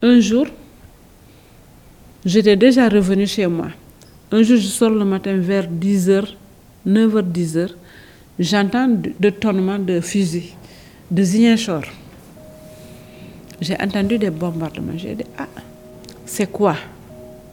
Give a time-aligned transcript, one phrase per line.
[0.00, 0.46] Un jour,
[2.24, 3.66] j'étais déjà revenu chez moi.
[4.30, 6.36] Un jour, je sors le matin vers 10h,
[6.86, 7.70] 9h, 10h.
[8.38, 8.86] J'entends
[9.18, 10.52] de tonnements de fusils
[11.10, 11.82] de Ziguinchor.
[13.60, 14.96] J'ai entendu des bombardements.
[14.96, 15.48] J'ai dit, ah,
[16.26, 16.76] c'est quoi?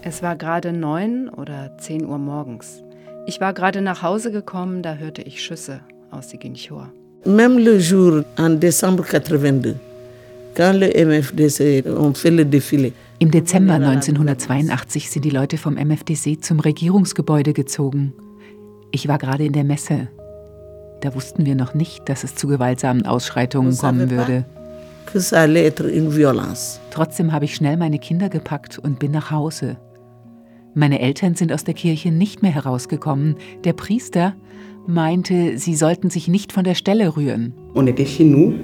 [0.02, 2.80] Es war gerade neun oder zehn Uhr morgens.
[3.26, 5.80] Ich war gerade nach Hause gekommen, da hörte ich Schüsse
[6.12, 6.86] aus Ziguinchor.
[7.24, 9.74] Même le jour en décembre 82,
[10.58, 10.80] Im
[13.30, 18.14] Dezember 1982 sind die Leute vom MFDC zum Regierungsgebäude gezogen.
[18.90, 20.08] Ich war gerade in der Messe.
[21.02, 24.46] Da wussten wir noch nicht, dass es zu gewaltsamen Ausschreitungen kommen würde.
[26.90, 29.76] Trotzdem habe ich schnell meine Kinder gepackt und bin nach Hause.
[30.74, 33.36] Meine Eltern sind aus der Kirche nicht mehr herausgekommen.
[33.64, 34.34] Der Priester
[34.86, 37.52] meinte, sie sollten sich nicht von der Stelle rühren.
[37.74, 38.54] On était chez nous.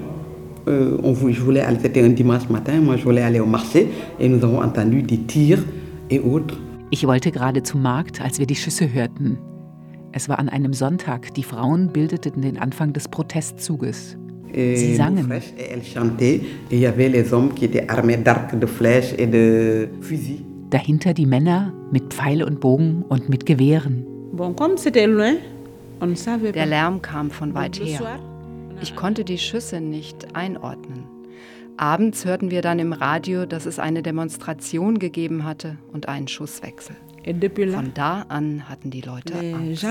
[0.69, 3.89] Euh, on je voulais aller, c'était un dimanche matin, moi je voulais aller au marché
[4.21, 5.59] et nous avons entendu des tirs
[6.11, 6.57] et autres.
[6.91, 9.39] Ich wollte gerade zum Markt, als wir die Schüsse hörten.
[10.13, 11.33] Es war an einem Sonntag.
[11.35, 14.17] Die Frauen bildeten den Anfang des Protestzuges.
[14.55, 15.25] Sie sangen.
[15.25, 18.67] flèches, et elles chantaient et il y avait les hommes qui étaient armés d'arcs, de
[18.67, 20.43] flèches et de fusils.
[20.69, 24.05] Dahinter die Männer mit Pfeil und Bogen und mit Gewehren.
[24.33, 25.37] Bon, comme c'était loin,
[26.01, 26.67] on ne savait Der.
[26.67, 28.19] Lärm kam von weit her.
[28.83, 31.05] Ich konnte die Schüsse nicht einordnen.
[31.77, 36.97] Abends hörten wir dann im Radio, dass es eine Demonstration gegeben hatte und einen Schusswechsel.
[37.75, 39.85] Von da an hatten die Leute Angst.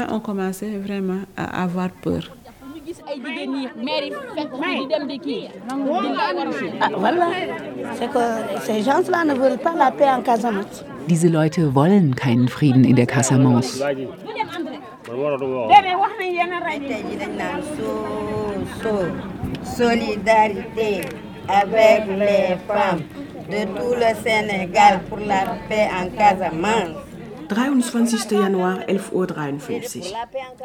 [11.07, 13.81] Diese Leute wollen keinen Frieden in der Casamance.
[17.77, 19.05] Soo soo
[19.63, 21.01] solidarité
[21.47, 23.03] avec les femmes
[23.49, 26.97] de tout le Sénégal pour la paix en Casamance.
[27.49, 28.41] 23.
[28.41, 29.25] Januar, 11.53 Uhr.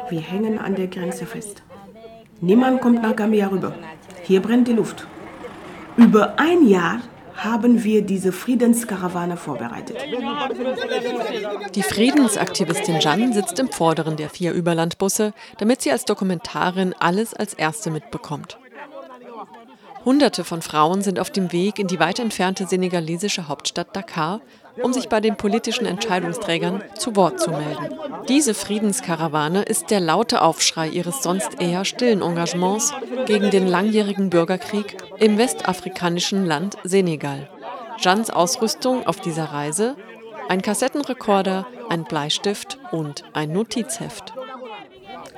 [0.09, 1.63] Wir hängen an der Grenze fest.
[2.39, 3.73] Niemand kommt nach Gambia rüber.
[4.23, 5.05] Hier brennt die Luft.
[5.97, 6.99] Über ein Jahr
[7.37, 9.97] haben wir diese Friedenskarawane vorbereitet.
[11.75, 17.53] Die Friedensaktivistin Jeanne sitzt im Vorderen der vier Überlandbusse, damit sie als Dokumentarin alles als
[17.53, 18.57] Erste mitbekommt.
[20.03, 24.41] Hunderte von Frauen sind auf dem Weg in die weit entfernte senegalesische Hauptstadt Dakar,
[24.83, 27.89] um sich bei den politischen Entscheidungsträgern zu Wort zu melden.
[28.27, 32.93] Diese Friedenskarawane ist der laute Aufschrei ihres sonst eher stillen Engagements
[33.25, 37.49] gegen den langjährigen Bürgerkrieg im westafrikanischen Land Senegal.
[37.97, 39.95] Jeannes Ausrüstung auf dieser Reise?
[40.49, 44.33] Ein Kassettenrekorder, ein Bleistift und ein Notizheft.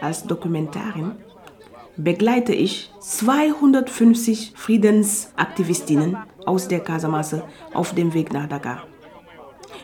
[0.01, 1.13] Als Dokumentarin
[1.95, 8.83] begleite ich 250 Friedensaktivistinnen aus der Casamance auf dem Weg nach Dakar.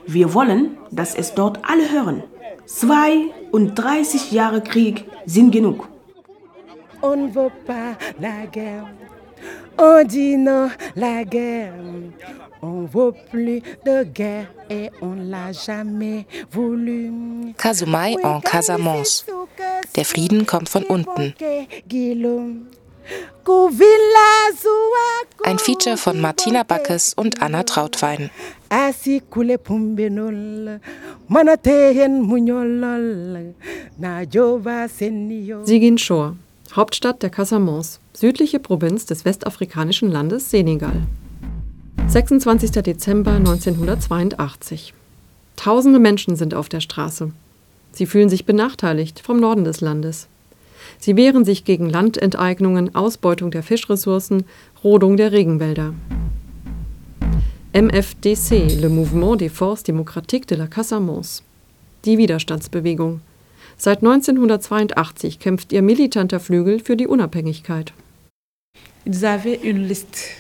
[0.08, 2.24] Wir wollen, dass es dort alle hören.
[2.66, 5.88] 32 Jahre Krieg sind genug.
[7.02, 8.88] On ne veut pas la guerre.
[9.78, 11.74] On dit non la guerre.
[12.62, 17.12] On veut plus de guerre et on l'a jamais voulu.
[17.58, 19.26] Kasumai en Casamance.
[19.96, 21.34] Der Frieden kommt von unten.
[25.44, 28.32] Ein Feature von Martina Backes und Anna Trautwein.
[34.90, 35.64] Senio.
[35.64, 36.36] Ziguinchor,
[36.76, 41.04] Hauptstadt der Casamance, südliche Provinz des westafrikanischen Landes Senegal.
[42.08, 42.72] 26.
[42.72, 44.94] Dezember 1982.
[45.56, 47.32] Tausende Menschen sind auf der Straße.
[47.92, 50.28] Sie fühlen sich benachteiligt vom Norden des Landes.
[51.00, 54.46] Sie wehren sich gegen Landenteignungen, Ausbeutung der Fischressourcen,
[54.84, 55.94] Rodung der Regenwälder.
[57.74, 61.44] MFDC, le Mouvement des Forces Démocratiques de la Casamance.
[62.06, 63.22] Die Widerstandsbewegung.
[63.78, 67.94] Seit 1982 kämpft ihr militanter Flügel für die Unabhängigkeit.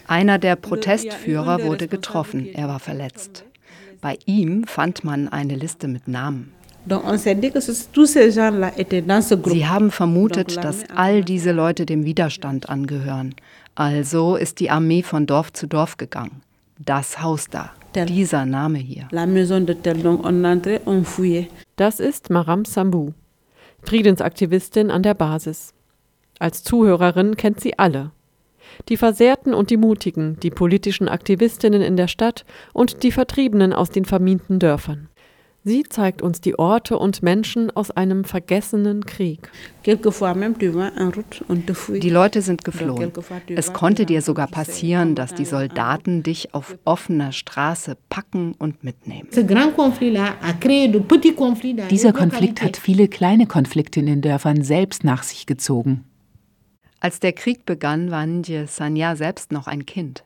[0.07, 2.47] Einer der Protestführer wurde getroffen.
[2.53, 3.43] Er war verletzt.
[4.01, 6.54] Bei ihm fand man eine Liste mit Namen.
[9.53, 13.33] Sie haben vermutet, dass all diese Leute dem Widerstand angehören.
[13.73, 16.41] Also ist die Armee von Dorf zu Dorf gegangen.
[16.77, 17.71] Das Haus da,
[18.05, 19.07] dieser Name hier.
[21.75, 23.11] Das ist Maram Sambu,
[23.83, 25.73] Friedensaktivistin an der Basis.
[26.39, 28.11] Als Zuhörerin kennt sie alle.
[28.89, 33.89] Die Versehrten und die Mutigen, die politischen Aktivistinnen in der Stadt und die Vertriebenen aus
[33.89, 35.07] den vermienten Dörfern.
[35.67, 39.49] Sie zeigt uns die Orte und Menschen aus einem vergessenen Krieg.
[39.83, 39.93] Die
[42.09, 43.11] Leute sind geflohen.
[43.47, 49.27] Es konnte dir sogar passieren, dass die Soldaten dich auf offener Straße packen und mitnehmen.
[51.89, 56.03] Dieser Konflikt hat viele kleine Konflikte in den Dörfern selbst nach sich gezogen.
[56.99, 60.25] Als der Krieg begann, war Ndje Sanya selbst noch ein Kind.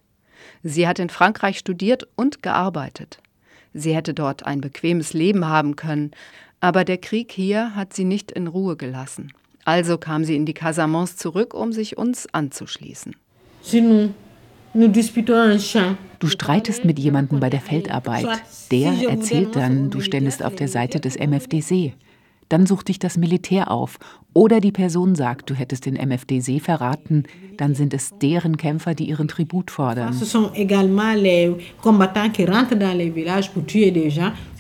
[0.64, 3.22] Sie hat in Frankreich studiert und gearbeitet.
[3.80, 6.12] Sie hätte dort ein bequemes Leben haben können,
[6.60, 9.32] aber der Krieg hier hat sie nicht in Ruhe gelassen.
[9.66, 13.16] Also kam sie in die Casamance zurück, um sich uns anzuschließen.
[16.20, 18.28] Du streitest mit jemandem bei der Feldarbeit.
[18.72, 21.94] Der erzählt dann, du ständest auf der Seite des MFDC.
[22.50, 24.00] Dann sucht dich das Militär auf.
[24.34, 27.24] Oder die Person sagt, du hättest den MFDC verraten.
[27.58, 30.16] Dann sind es deren Kämpfer, die ihren Tribut fordern.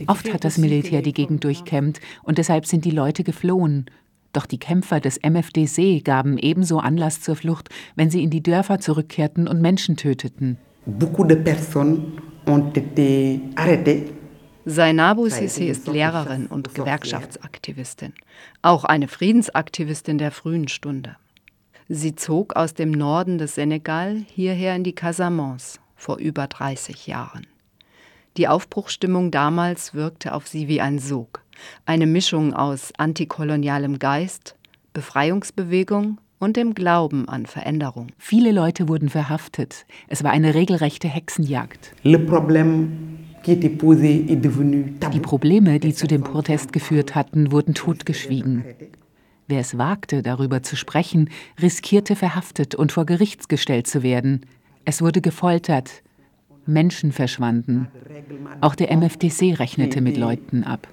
[0.07, 3.85] Oft hat das Militär die Gegend durchkämmt und deshalb sind die Leute geflohen.
[4.33, 8.79] Doch die Kämpfer des MFDC gaben ebenso Anlass zur Flucht, wenn sie in die Dörfer
[8.79, 10.57] zurückkehrten und Menschen töteten.
[10.85, 11.99] Beaucoup de personnes
[12.45, 14.05] ont été arrêtées
[14.69, 18.13] Zainabu Sisi ist Lehrerin und Gewerkschaftsaktivistin,
[18.61, 21.15] auch eine Friedensaktivistin der frühen Stunde.
[21.87, 27.47] Sie zog aus dem Norden des Senegal hierher in die Casamance vor über 30 Jahren.
[28.37, 31.43] Die Aufbruchsstimmung damals wirkte auf sie wie ein Sog,
[31.87, 34.55] eine Mischung aus antikolonialem Geist,
[34.93, 38.11] Befreiungsbewegung und dem Glauben an Veränderung.
[38.19, 39.87] Viele Leute wurden verhaftet.
[40.07, 41.91] Es war eine regelrechte Hexenjagd.
[42.03, 43.18] Le problème
[45.13, 48.63] die Probleme, die zu dem Protest geführt hatten, wurden totgeschwiegen.
[49.47, 51.29] Wer es wagte, darüber zu sprechen,
[51.61, 54.45] riskierte verhaftet und vor Gerichts gestellt zu werden.
[54.85, 56.03] Es wurde gefoltert.
[56.67, 57.87] Menschen verschwanden.
[58.61, 60.87] Auch der MFDC rechnete mit Leuten ab.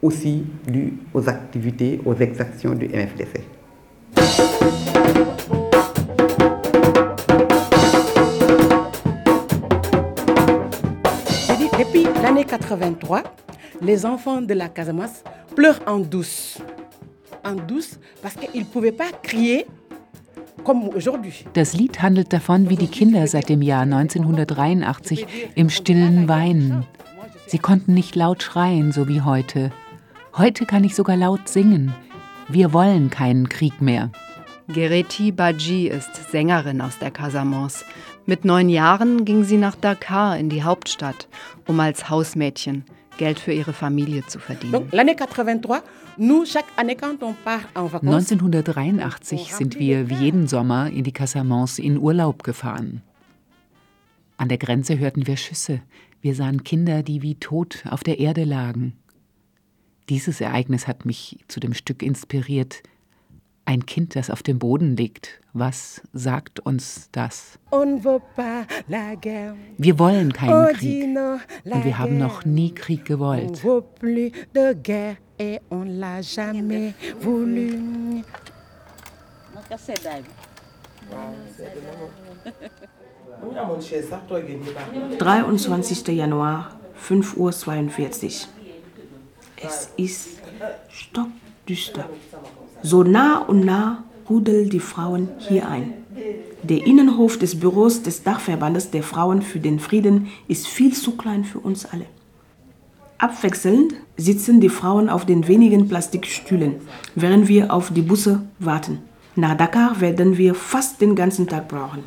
[11.79, 13.23] Depuis l'année 83,
[13.83, 15.23] les enfants de la Casamance
[15.55, 16.59] pleurent en douce.
[17.45, 19.67] En douce parce qu'ils ne pouvaient pas crier
[21.55, 26.85] Das Lied handelt davon, wie die Kinder seit dem Jahr 1983 im stillen weinen.
[27.47, 29.71] Sie konnten nicht laut schreien, so wie heute.
[30.37, 31.95] Heute kann ich sogar laut singen.
[32.49, 34.11] Wir wollen keinen Krieg mehr.
[34.69, 37.85] Gereti Baji ist Sängerin aus der Casamance.
[38.29, 41.29] Mit neun Jahren ging sie nach Dakar in die Hauptstadt,
[41.69, 42.85] um als Hausmädchen
[43.19, 44.89] Geld für ihre Familie zu verdienen.
[48.03, 53.03] 1983 sind wir wie jeden Sommer in die Casamance in Urlaub gefahren.
[54.39, 55.81] An der Grenze hörten wir Schüsse.
[56.21, 58.95] Wir sahen Kinder, die wie tot auf der Erde lagen.
[60.09, 62.83] Dieses Ereignis hat mich zu dem Stück inspiriert,
[63.67, 67.59] ein Kind, das auf dem Boden liegt, was sagt uns das?
[69.79, 71.05] Wir wollen keinen Krieg
[71.65, 73.63] und wir haben noch nie Krieg gewollt.
[85.19, 86.13] »23.
[86.13, 86.71] Januar,
[87.01, 88.49] 5.42 Uhr.
[89.63, 90.29] Es ist
[90.89, 92.09] stockdüster.
[92.89, 95.93] So nah und nah rudeln die Frauen hier ein.
[96.63, 101.43] Der Innenhof des Büros des Dachverbandes der Frauen für den Frieden ist viel zu klein
[101.45, 102.07] für uns alle.
[103.19, 106.77] Abwechselnd sitzen die Frauen auf den wenigen Plastikstühlen,
[107.17, 109.01] während wir auf die Busse warten.
[109.35, 112.05] Nach Dakar werden wir fast den ganzen Tag brauchen.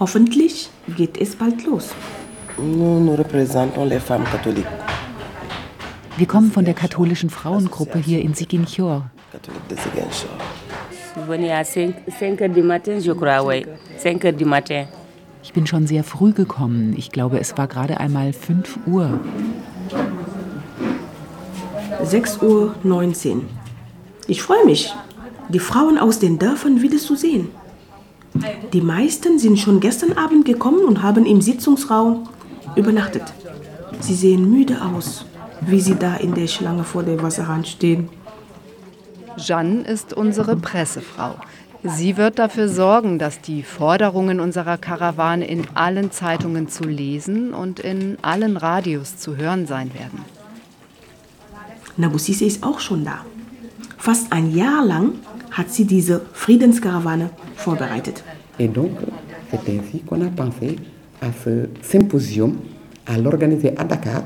[0.00, 1.90] Hoffentlich geht es bald los.
[6.16, 10.38] Wir kommen von der katholischen Frauengruppe hier in Siginchor catholique de Ziguinchor.
[10.90, 13.66] Je suis venu à 5, 5 heures du matin, je crois, oui.
[13.98, 14.86] 5 heures du matin.
[15.42, 16.94] Ich bin schon sehr früh gekommen.
[16.96, 19.20] Ich glaube, es war gerade einmal 5 Uhr.
[22.02, 23.46] 6 Uhr 19.
[24.26, 24.94] Ich freue mich,
[25.48, 27.48] die Frauen aus den Dörfern wieder zu sehen.
[28.72, 32.28] Die meisten sind schon gestern Abend gekommen und haben im Sitzungsraum
[32.76, 33.32] übernachtet.
[34.00, 35.24] Sie sehen müde aus,
[35.62, 38.10] wie sie da in der Schlange vor der Wasserhahn stehen.
[39.38, 41.36] Jeanne ist unsere Pressefrau.
[41.84, 47.78] Sie wird dafür sorgen, dass die Forderungen unserer Karawane in allen Zeitungen zu lesen und
[47.78, 50.24] in allen Radios zu hören sein werden.
[51.96, 53.24] Nabusisi ist auch schon da.
[53.96, 55.12] Fast ein Jahr lang
[55.50, 58.22] hat sie diese Friedenskarawane vorbereitet.
[58.58, 58.90] Et donc,
[59.50, 60.76] c'est ainsi qu'on a pensé
[61.20, 62.56] à ce symposium,
[63.06, 64.22] à l'organiser à Dakar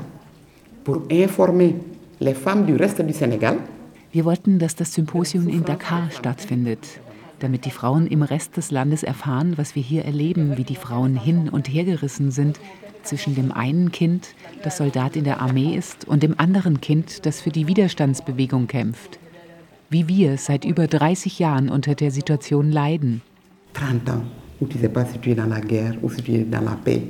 [0.83, 1.75] pour informer
[2.19, 3.57] les femmes du reste du Sénégal
[4.13, 7.01] Wir wollten, dass das Symposium in Dakar stattfindet,
[7.39, 11.17] damit die Frauen im Rest des Landes erfahren, was wir hier erleben, wie die Frauen
[11.17, 12.59] hin und her gerissen sind
[13.01, 17.41] zwischen dem einen Kind, das Soldat in der Armee ist, und dem anderen Kind, das
[17.41, 19.17] für die Widerstandsbewegung kämpft.
[19.89, 23.23] Wie wir seit über 30 Jahren unter der Situation leiden.
[23.73, 24.25] 30 ans
[24.61, 26.61] où tu sais pas si tu es dans la guerre ou si tu es dans
[26.61, 27.01] la paix.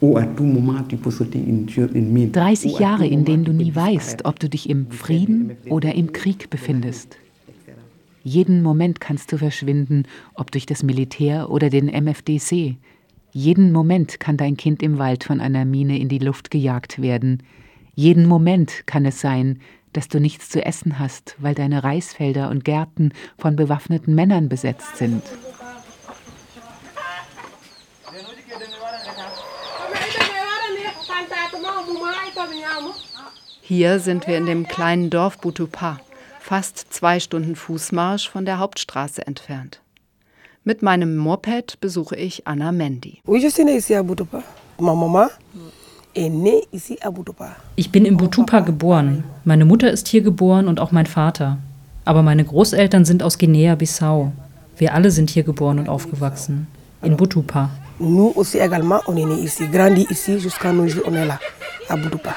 [0.00, 2.32] Où à tout moment tu peux sauter une, une mine.
[2.32, 6.50] 30 Jahre, in denen du nie weißt, ob du dich im Frieden oder im Krieg
[6.50, 7.16] befindest.
[8.22, 12.76] Jeden Moment kannst du verschwinden, ob durch das Militär oder den MFDC.
[13.32, 17.42] Jeden Moment kann dein Kind im Wald von einer Mine in die Luft gejagt werden.
[17.94, 19.58] Jeden Moment kann es sein,
[19.92, 24.96] dass du nichts zu essen hast, weil deine Reisfelder und Gärten von bewaffneten Männern besetzt
[24.96, 25.22] sind.
[33.68, 35.98] Hier sind wir in dem kleinen Dorf Butupa,
[36.40, 39.82] fast zwei Stunden Fußmarsch von der Hauptstraße entfernt.
[40.64, 43.20] Mit meinem Moped besuche ich Anna Mendy.
[47.76, 49.24] Ich bin in Butupa geboren.
[49.44, 51.58] Meine Mutter ist hier geboren und auch mein Vater.
[52.06, 54.32] Aber meine Großeltern sind aus Guinea-Bissau.
[54.78, 56.68] Wir alle sind hier geboren und aufgewachsen.
[57.02, 57.68] In Butupa.
[57.98, 61.38] Nous aussi également, on est nés ici, grandi ici, jusqu'à nos jours, on est là,
[61.90, 62.34] à Boudoupa.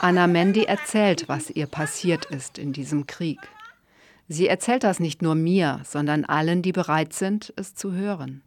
[0.00, 3.38] Anna Mendy erzählt, was ihr passiert ist in diesem Krieg.
[4.28, 8.42] Sie erzählt das nicht nur mir, sondern allen, die bereit sind, es zu hören.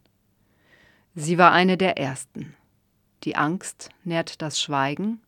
[1.14, 2.54] Sie war eine der Ersten.
[3.24, 5.20] Die Angst nährt das Schweigen,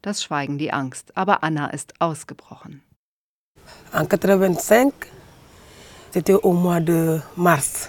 [0.00, 1.16] das Schweigen die Angst.
[1.16, 2.82] Aber Anna ist ausgebrochen.
[3.92, 4.92] En 85,
[6.12, 7.88] c'était au mois de mars.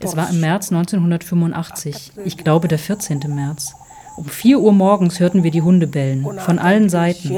[0.00, 3.20] Es war im März 1985, ich glaube der 14.
[3.28, 3.74] März.
[4.16, 7.28] Um 4 Uhr morgens hörten wir die Hunde bellen, von allen Seiten.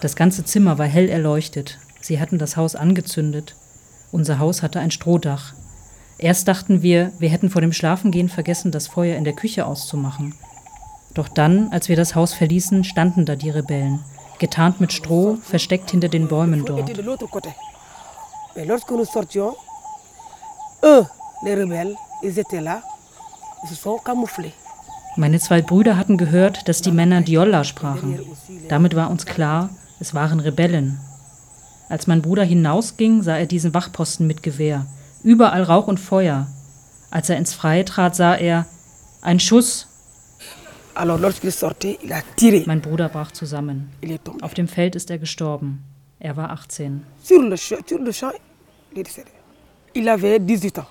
[0.00, 1.78] Das ganze Zimmer war hell erleuchtet.
[2.00, 3.56] Sie hatten das Haus angezündet.
[4.12, 5.54] Unser Haus hatte ein Strohdach.
[6.18, 10.34] Erst dachten wir, wir hätten vor dem Schlafengehen vergessen, das Feuer in der Küche auszumachen.
[11.14, 14.00] Doch dann, als wir das Haus verließen, standen da die Rebellen,
[14.38, 16.88] getarnt mit Stroh, versteckt hinter den Bäumen dort.
[25.16, 28.18] Meine zwei Brüder hatten gehört, dass die Männer Diolla sprachen.
[28.68, 31.00] Damit war uns klar, es waren Rebellen.
[31.88, 34.86] Als mein Bruder hinausging, sah er diesen Wachposten mit Gewehr.
[35.22, 36.48] Überall Rauch und Feuer.
[37.10, 38.66] Als er ins Freie trat, sah er
[39.22, 39.86] ein Schuss.
[42.66, 43.90] Mein Bruder brach zusammen.
[44.42, 45.84] Auf dem Feld ist er gestorben.
[46.18, 47.04] Er war 18.
[49.94, 50.86] Il avait 18 ans.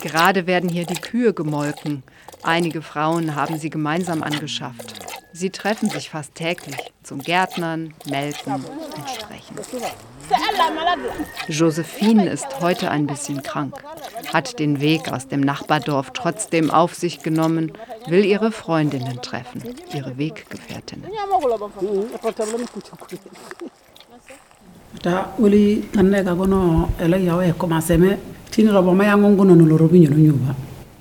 [0.00, 2.02] Gerade werden hier die Kühe gemolken.
[2.42, 4.94] Einige Frauen haben sie gemeinsam angeschafft.
[5.32, 9.56] Sie treffen sich fast täglich zum Gärtnern, Melken und Sprechen.
[11.48, 13.76] Josephine ist heute ein bisschen krank,
[14.32, 17.72] hat den Weg aus dem Nachbardorf trotzdem auf sich genommen,
[18.06, 21.10] will ihre Freundinnen treffen, ihre Weggefährtinnen.
[25.06, 28.18] Ta woli tanne ka bono ele yawe commencé me
[28.50, 30.54] tini robo ma yango ngono no loro bi nyono nyuba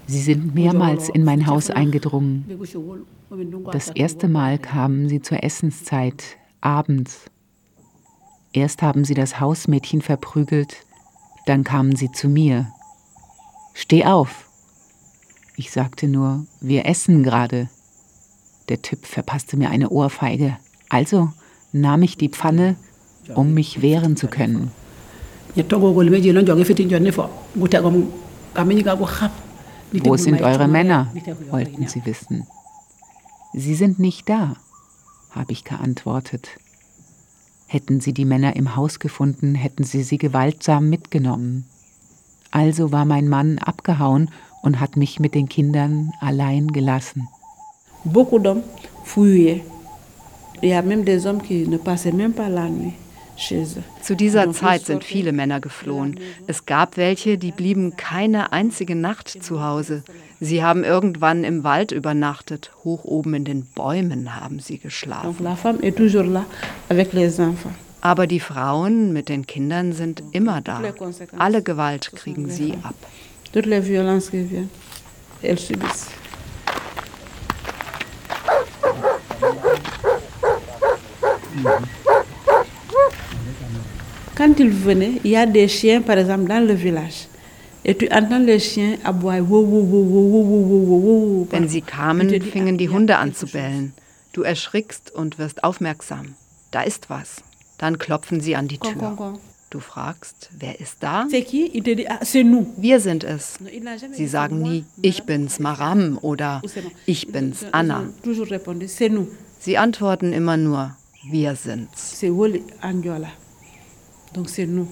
[0.07, 2.45] Sie sind mehrmals in mein Haus eingedrungen.
[3.71, 7.25] Das erste Mal kamen sie zur Essenszeit, abends.
[8.53, 10.85] Erst haben sie das Hausmädchen verprügelt,
[11.47, 12.67] dann kamen sie zu mir.
[13.73, 14.47] Steh auf!
[15.57, 17.67] Ich sagte nur, wir essen gerade.
[18.69, 20.57] Der Typ verpasste mir eine Ohrfeige.
[20.87, 21.31] Also
[21.71, 22.75] nahm ich die Pfanne,
[23.33, 24.71] um mich wehren zu können.
[30.03, 31.11] Wo sind eure Männer?
[31.49, 32.47] wollten sie wissen.
[33.53, 34.55] Sie sind nicht da,
[35.31, 36.49] habe ich geantwortet.
[37.67, 41.65] Hätten sie die Männer im Haus gefunden, hätten sie sie gewaltsam mitgenommen.
[42.51, 44.29] Also war mein Mann abgehauen
[44.61, 47.27] und hat mich mit den Kindern allein gelassen.
[48.03, 48.63] Beaucoup d'hommes
[49.03, 49.63] fuyaient.
[50.61, 52.93] Il y a même des hommes qui ne passaient même pas la nuit.
[54.01, 56.19] Zu dieser Zeit sind viele Männer geflohen.
[56.47, 60.03] Es gab welche, die blieben keine einzige Nacht zu Hause.
[60.39, 62.71] Sie haben irgendwann im Wald übernachtet.
[62.83, 65.47] Hoch oben in den Bäumen haben sie geschlafen.
[68.01, 70.81] Aber die Frauen mit den Kindern sind immer da.
[71.37, 72.95] Alle Gewalt kriegen sie ab.
[84.35, 87.27] Quand ils venaient, il y a des chiens, par exemple, dans le village.
[91.51, 93.93] Wenn sie kamen, fingen die Hunde an zu bellen.
[94.33, 96.33] Du erschrickst und wirst aufmerksam.
[96.71, 97.43] Da ist was.
[97.77, 99.37] Dann klopfen sie an die Tür.
[99.69, 101.27] Du fragst, wer ist da?
[101.29, 103.59] Wir sind es.
[104.13, 106.61] Sie sagen nie, ich bin's Maram oder
[107.05, 108.05] ich bin's Anna.
[109.59, 110.95] Sie antworten immer nur,
[111.29, 112.19] wir sind's.
[114.35, 114.87] Donc c'est nous.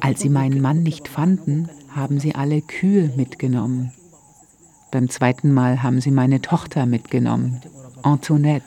[0.00, 3.92] Als sie meinen Mann nicht fanden, haben sie alle Kühe mitgenommen.
[4.90, 7.60] Beim zweiten Mal haben sie meine Tochter mitgenommen,
[8.02, 8.66] Antoinette.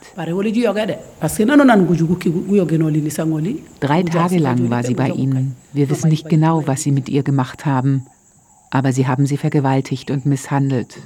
[3.80, 5.56] Drei Tage lang war sie bei ihnen.
[5.72, 8.06] Wir wissen nicht genau, was sie mit ihr gemacht haben,
[8.70, 10.98] aber sie haben sie vergewaltigt und misshandelt.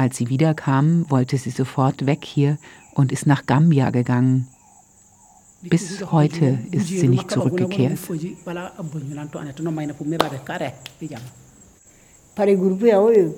[0.00, 2.56] Als sie wiederkamen, wollte sie sofort weg hier
[2.94, 4.48] und ist nach Gambia gegangen.
[5.60, 7.98] Bis heute ist sie nicht zurückgekehrt.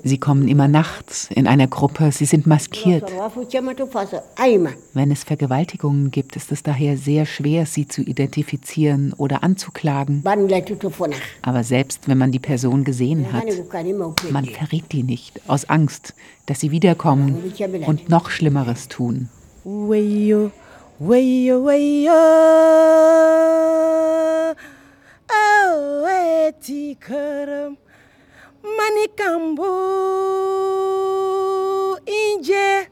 [0.03, 3.11] Sie kommen immer nachts in einer Gruppe, sie sind maskiert.
[4.93, 10.23] Wenn es Vergewaltigungen gibt, ist es daher sehr schwer, sie zu identifizieren oder anzuklagen.
[11.41, 13.45] Aber selbst wenn man die Person gesehen hat,
[14.31, 16.13] man verrät die nicht, aus Angst,
[16.45, 17.53] dass sie wiederkommen
[17.85, 19.29] und noch Schlimmeres tun.
[19.65, 19.93] Oh,
[26.05, 27.77] eti karam.
[28.63, 29.67] Manikambo.
[32.07, 32.87] Inje.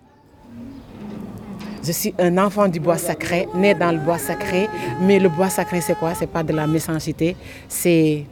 [1.84, 4.68] Je suis un enfant du bois sacré, né dans le bois sacré.
[5.02, 7.36] Mais le bois sacré, c'est quoi C'est pas de la méchanceté.
[7.68, 8.26] C'est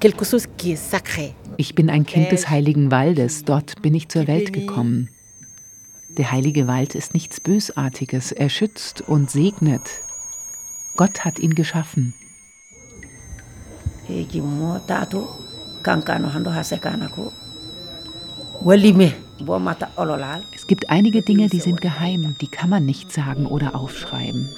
[0.00, 1.34] quelque chose qui est sacré.
[1.58, 5.10] Ich bin ein Kind des heiligen Waldes, dort bin ich zur Welt gekommen.
[6.16, 9.82] Der heilige Wald ist nichts Bösartiges, er schützt und segnet.
[10.96, 12.14] Gott hat ihn geschaffen.
[14.08, 14.40] heji
[20.54, 24.48] Es gibt einige Dinge, die sind geheim, die kann man nicht sagen oder aufschreiben.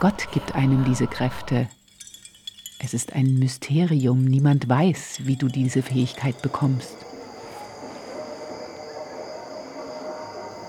[0.00, 1.68] Gott gibt einem diese Kräfte.
[2.78, 6.96] Es ist ein Mysterium, niemand weiß, wie du diese Fähigkeit bekommst.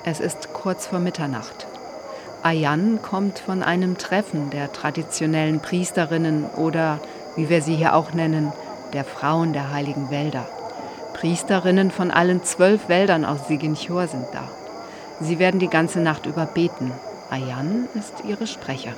[0.06, 1.68] Es ist kurz vor Mitternacht.
[2.44, 7.02] Ayan kommt von einem Treffen der traditionellen Priesterinnen oder,
[7.36, 8.54] wie wir sie hier auch nennen,
[8.94, 10.46] der Frauen der heiligen Wälder.
[11.14, 14.48] Priesterinnen von allen zwölf Wäldern aus Siginchor sind da.
[15.20, 16.92] Sie werden die ganze Nacht über beten.
[17.30, 18.96] Ayan ist ihre Sprecherin.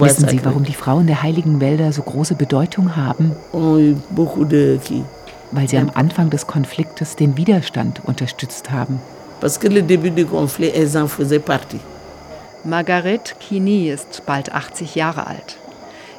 [0.00, 3.32] Wissen Sie, warum die Frauen der heiligen Wälder so große Bedeutung haben?
[5.52, 9.00] Weil sie am Anfang des Konfliktes den Widerstand unterstützt haben.
[9.40, 11.80] Parce que le début du conflit, elles en faisaient partie.
[12.64, 15.56] Margaret Kini ist bald 80 Jahre alt.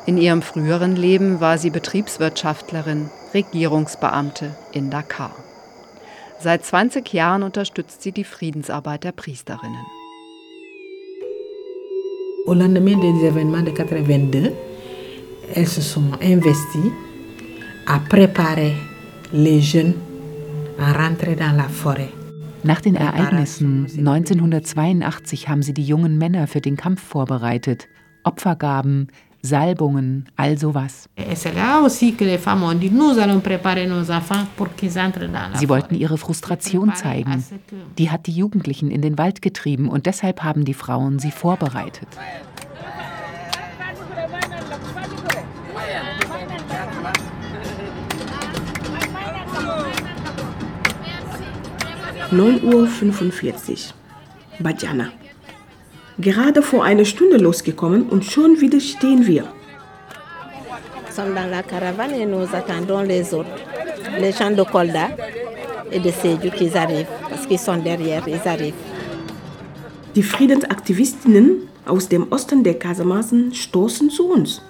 [0.07, 5.35] In ihrem früheren Leben war sie Betriebswirtschaftlerin, Regierungsbeamte in Dakar.
[6.39, 9.85] Seit 20 Jahren unterstützt sie die Friedensarbeit der Priesterinnen.
[12.47, 14.51] Au lendemain des événements de 82,
[15.53, 16.91] elles se sont investies
[17.85, 18.73] à préparer
[19.31, 19.93] les jeunes
[20.79, 22.09] à rentrer dans la forêt.
[22.63, 27.87] Nach den Ereignissen 1982 haben sie die jungen Männer für den Kampf vorbereitet.
[28.23, 29.07] Opfergaben,
[29.41, 31.09] Salbungen, all sowas.
[35.55, 37.43] Sie wollten ihre Frustration zeigen.
[37.97, 42.07] Die hat die Jugendlichen in den Wald getrieben und deshalb haben die Frauen sie vorbereitet.
[52.33, 53.93] Uhr 45.
[54.59, 55.11] Badjana.
[56.17, 59.43] Gerade vor einer Stunde losgekommen und schon wieder stehen wir.
[61.09, 63.49] Sommes dans la caravane et nous attendons les autres.
[64.17, 65.09] Les gens de Kolda
[65.91, 67.09] et de Sédou qui arrivent.
[67.29, 68.81] Parce qu'ils sont derrière, ils arrivent.
[70.15, 74.61] Die Friedensaktivistinnen aus dem Osten der Kasemaßen stoßen zu uns.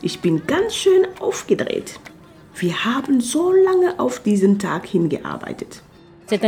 [0.00, 1.98] Ich bin ganz schön aufgedreht.
[2.54, 5.82] Wir haben so lange auf diesen Tag hingearbeitet.
[6.30, 6.42] Das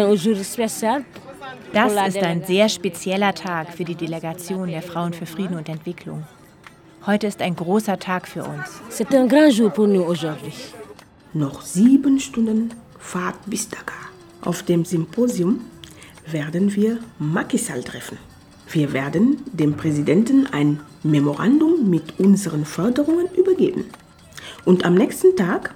[2.15, 6.25] ist ein sehr spezieller Tag für die Delegation der Frauen für Frieden und Entwicklung.
[7.07, 8.83] Heute ist ein großer Tag für uns.
[8.91, 10.53] C'est un grand jour pour nous aujourd'hui.
[11.33, 14.11] Noch sieben Stunden Fahrt bis Dakar.
[14.43, 15.61] Auf dem Symposium
[16.27, 18.19] werden wir Macky Sall treffen.
[18.71, 23.87] Wir werden dem Präsidenten ein Memorandum mit unseren Forderungen übergeben
[24.67, 25.75] und am nächsten Tag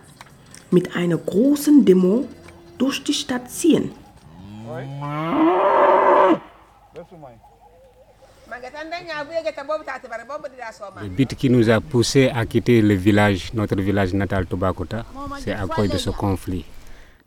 [0.70, 2.28] mit einer großen Demo
[2.78, 3.92] durch die Stadt ziehen.
[11.02, 15.04] Le but qui nous a poussé à quitter le village, notre village natal Tobakuta,
[15.38, 16.64] c'est à cause de ce conflit.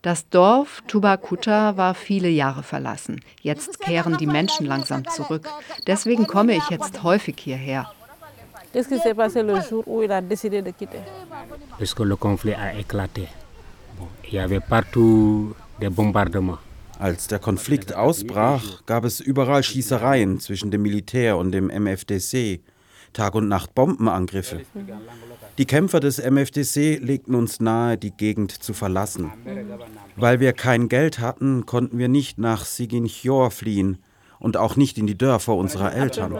[0.03, 3.19] Das Dorf Tubakuta war viele Jahre verlassen.
[3.41, 5.49] Jetzt kehren die Menschen langsam zurück.
[5.87, 7.91] Deswegen komme ich jetzt häufig hierher.
[8.71, 11.01] Qu'est-ce qui s'est passé le jour où il a décidé de quitter
[11.79, 13.27] Parce que le conflit a éclaté.
[16.99, 22.59] Als der Konflikt ausbrach, gab es überall Schießereien zwischen dem Militär und dem MFDC.
[23.13, 24.61] Tag und Nacht Bombenangriffe.
[25.57, 29.31] Die Kämpfer des MFDC legten uns nahe, die Gegend zu verlassen.
[30.15, 33.97] Weil wir kein Geld hatten, konnten wir nicht nach Siginchor fliehen
[34.39, 36.35] und auch nicht in die Dörfer unserer Eltern.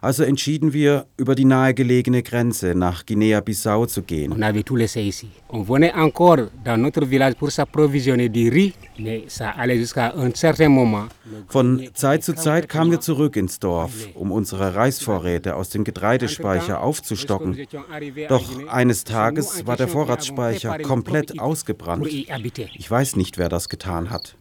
[0.00, 4.32] Also entschieden wir, über die nahegelegene Grenze nach Guinea-Bissau zu gehen.
[4.32, 5.28] On avait tout laissé ici.
[5.48, 10.30] On venait encore dans notre village pour s'approvisionner du riz, mais ça allait jusqu'à un
[10.34, 11.06] certain moment.
[11.48, 16.82] Von Zeit zu Zeit kamen wir zurück ins Dorf, um unsere Reisvorräte aus dem Getreidespeicher
[16.82, 17.56] aufzustocken.
[18.28, 22.06] Doch eines Tages war der Vorratsspeicher komplett ausgebrannt.
[22.06, 24.36] Ich weiß nicht, wer das getan hat.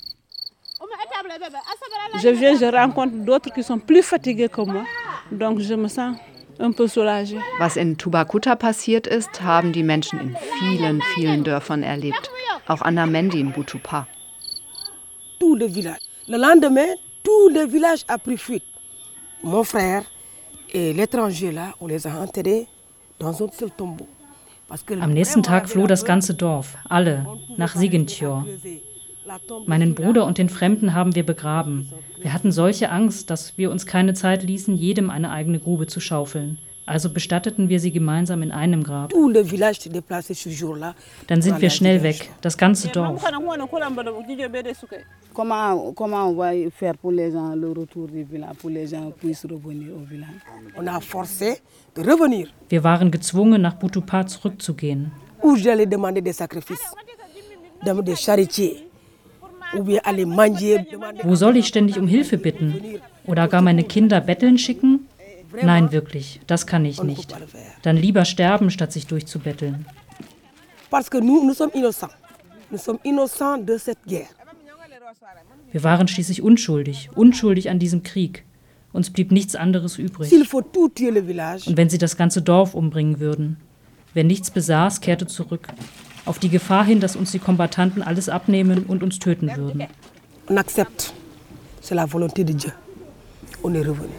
[2.22, 4.84] Je viens, je rencontre d'autres qui sont plus fatigués que moi.
[5.32, 6.16] Donc je me sens
[6.60, 7.40] un peu soulagée.
[7.60, 12.30] Was in Tubakuta passiert ist, haben die Menschen in vielen, vielen Dörfern erlebt.
[12.68, 14.08] Auch Anna Mendi in Butupa.
[15.40, 16.02] Tout le village.
[16.28, 16.88] Le lendemain,
[17.24, 18.64] tout le village a pris fuite.
[19.44, 20.04] Mon frère
[20.74, 22.68] et l'étranger là, on les a enterrés
[23.20, 24.08] dans un seul tombeau.
[25.02, 27.26] Am nächsten Tag floh das ganze Dorf, alle,
[27.58, 28.46] nach Sigentjor.
[29.66, 31.90] Meinen Bruder und den Fremden haben wir begraben.
[32.22, 36.00] Wir hatten solche Angst, dass wir uns keine Zeit ließen, jedem eine eigene Grube zu
[36.00, 36.58] schaufeln.
[36.86, 39.14] Also bestatteten wir sie gemeinsam in einem Grab.
[41.28, 43.24] Dann sind wir schnell weg, das ganze Dorf.
[52.70, 55.12] Wir waren gezwungen, nach Butupa zurückzugehen.
[55.42, 56.86] Où j'allais demander des sacrifices,
[58.04, 58.76] des charitiers,
[59.42, 59.62] ou bien aller manger.
[59.62, 59.63] demander-
[61.24, 63.00] Wo soll ich ständig um Hilfe bitten?
[63.26, 65.08] Oder gar meine Kinder betteln schicken?
[65.62, 67.36] Nein, wirklich, das kann ich nicht.
[67.84, 69.86] Dann lieber sterben, statt sich durchzubetteln.
[75.72, 78.44] Wir waren schließlich unschuldig, unschuldig an diesem Krieg.
[78.92, 80.32] Uns blieb nichts anderes übrig.
[80.32, 83.58] Und wenn sie das ganze Dorf umbringen würden?
[84.14, 85.68] Wer nichts besaß, kehrte zurück.
[86.26, 89.88] Auf die Gefahr hin, dass uns die Kombattanten alles abnehmen und uns töten würden.
[90.48, 91.14] on accepte.
[91.82, 92.72] C'est la volonté de Dieu.
[93.64, 94.14] On est revenu.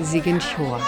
[0.00, 0.80] Siginchor.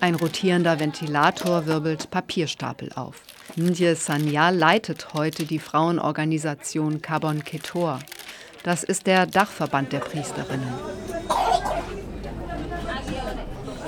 [0.00, 3.22] Ein rotierender Ventilator wirbelt Papierstapel auf.
[3.56, 7.98] Ndje Sanya leitet heute die Frauenorganisation Carbon Ketor.
[8.62, 10.72] Das ist der Dachverband der Priesterinnen.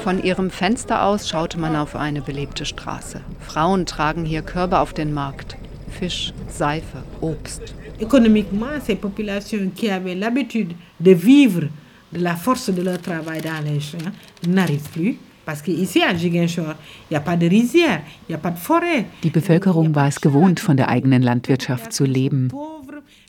[0.05, 3.23] Von ihrem Fenster aus schaute man auf eine belebte Straße.
[3.41, 5.57] Frauen tragen hier Körbe auf den Markt.
[5.89, 7.75] Fisch, Seife, Obst.
[7.99, 11.71] Économiquement, ces populations qui avaient l'habitude de vivre
[12.13, 14.13] de la force de leur travail dans les champs
[14.47, 15.17] n'arrivent plus.
[15.47, 16.75] Parce qu'ici, à Giguinchor,
[17.09, 19.07] il n'y a pas de rizière, il n'y a pas de forêt.
[19.23, 22.53] Die Bevölkerung war es gewohnt, von der eigenen Landwirtschaft zu leben.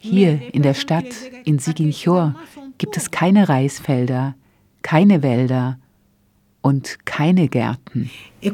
[0.02, 2.36] Hier in der Stadt, in Siginchor,
[2.78, 4.36] gibt es keine Reisfelder,
[4.82, 5.78] keine Wälder
[6.66, 8.10] und keine Gärten.
[8.42, 8.50] Ne.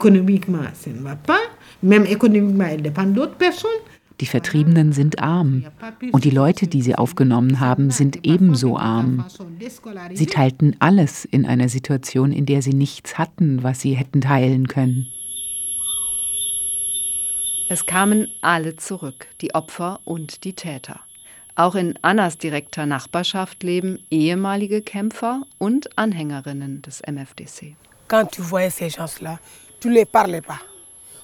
[4.19, 5.65] Die Vertriebenen sind arm
[6.11, 9.23] und die Leute, die sie aufgenommen haben, sind ebenso arm.
[10.13, 14.67] Sie teilten alles in einer Situation, in der sie nichts hatten, was sie hätten teilen
[14.67, 15.07] können.
[17.69, 20.99] Es kamen alle zurück, die Opfer und die Täter.
[21.55, 27.77] Auch in Annas direkter Nachbarschaft leben ehemalige Kämpfer und Anhängerinnen des MFDC.
[28.11, 29.39] Quand tu voyais ces gens-là,
[29.79, 30.59] tu ne les parlais pas.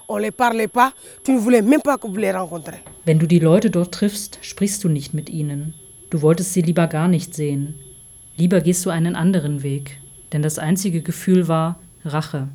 [0.08, 2.78] On ne les parlait pas, tu ne voulais même pas que vous les rencontrez.
[3.06, 5.74] Wenn du die Leute dort triffst, sprichst du nicht mit ihnen.
[6.12, 7.76] Du wolltest sie lieber gar nicht sehen.
[8.38, 10.00] Lieber gehst du einen anderen Weg.
[10.32, 12.48] Denn das einzige Gefühl war Rache.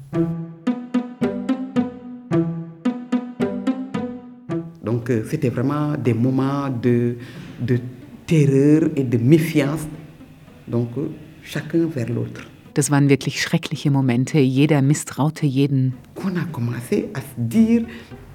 [4.82, 7.18] Donc euh, c'était vraiment des moments de,
[7.60, 7.78] de
[8.26, 9.86] terreur et de méfiance,
[10.66, 11.10] donc euh,
[11.42, 12.46] chacun vers l'autre.
[12.74, 14.38] Das waren wirklich schreckliche Momente.
[14.38, 15.94] Jeder misstraute jeden.
[16.14, 17.84] Qu'on a commencé à se dire,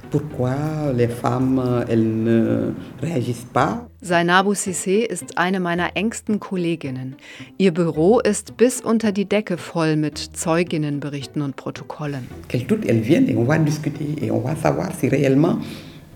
[0.10, 7.16] Pourquoi les femmes, elles ne réagissent pas Zainabu Sissé ist eine meiner engsten Kolleginnen.
[7.58, 12.28] Ihr Büro ist bis unter die Decke voll mit Zeuginnenberichten und Protokollen.
[12.48, 15.60] Qu'elles toutes, elles viennent et on va discuter et on va savoir si réellement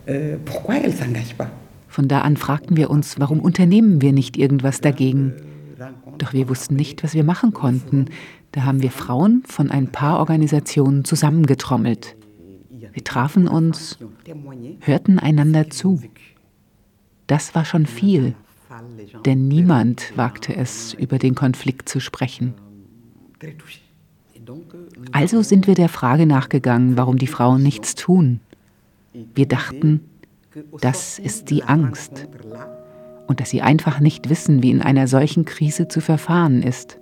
[0.08, 1.52] euh, pourquoi elles s'engagent pas.
[1.90, 5.34] Von da an fragten wir uns, warum unternehmen wir nicht irgendwas dagegen?
[6.18, 8.06] Doch wir wussten nicht, was wir machen konnten.
[8.52, 12.16] Da haben wir Frauen von ein paar Organisationen zusammengetrommelt.
[12.94, 13.98] Wir trafen uns,
[14.82, 16.02] hörten einander zu.
[17.28, 18.36] Das war schon viel,
[19.26, 22.54] denn niemand wagte es, über den Konflikt zu sprechen.
[25.12, 28.42] Also sind wir der Frage nachgegangen, warum die Frauen nichts tun.
[29.14, 30.02] Wir dachten,
[30.82, 32.28] das ist die Angst
[33.32, 37.00] und dass sie einfach nicht wissen, wie in einer solchen Krise zu verfahren ist.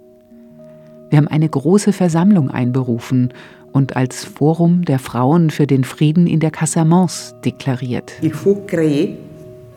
[1.10, 3.34] Wir haben eine große Versammlung einberufen
[3.72, 8.12] und als Forum der Frauen für den Frieden in der Casamance deklariert.
[8.22, 9.18] Il faut créer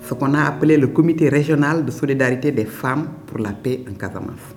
[0.06, 3.94] ce qu'on a appelé le Comité régional de solidarité des femmes pour la paix en
[3.94, 4.54] Casamance,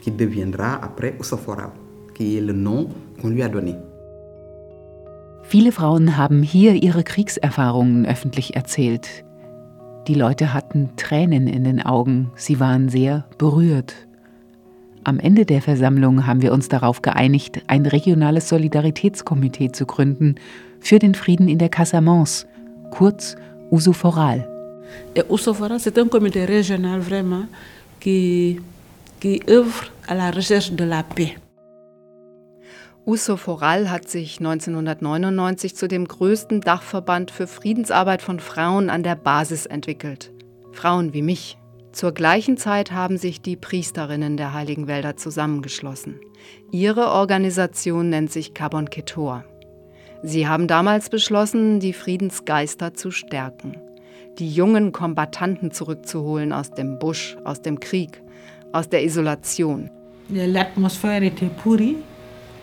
[0.00, 1.72] qui deviendra après Ousoforal,
[2.14, 2.88] qui est le nom
[3.20, 3.74] qu'on lui a donné.
[5.42, 9.24] Viele Frauen haben hier ihre Kriegserfahrungen öffentlich erzählt.
[10.08, 13.94] Die Leute hatten Tränen in den Augen, sie waren sehr berührt.
[15.04, 20.34] Am Ende der Versammlung haben wir uns darauf geeinigt, ein regionales Solidaritätskomitee zu gründen
[20.80, 22.46] für den Frieden in der Casamance,
[22.90, 23.36] kurz
[23.70, 24.48] Usoforal.
[25.14, 27.46] Et Usoforal, c'est un comité régional vraiment
[28.00, 28.60] qui,
[29.20, 31.36] qui œuvre à la recherche de la paix.
[33.04, 39.66] Usoforal hat sich 1999 zu dem größten Dachverband für Friedensarbeit von Frauen an der Basis
[39.66, 40.30] entwickelt.
[40.70, 41.58] Frauen wie mich.
[41.90, 46.20] Zur gleichen Zeit haben sich die Priesterinnen der Heiligen Wälder zusammengeschlossen.
[46.70, 49.44] Ihre Organisation nennt sich Carbon Ketor.
[50.22, 53.76] Sie haben damals beschlossen, die Friedensgeister zu stärken,
[54.38, 58.22] die jungen Kombattanten zurückzuholen aus dem Busch, aus dem Krieg,
[58.70, 59.90] aus der Isolation.
[60.30, 61.96] L'atmosphère était pourrie,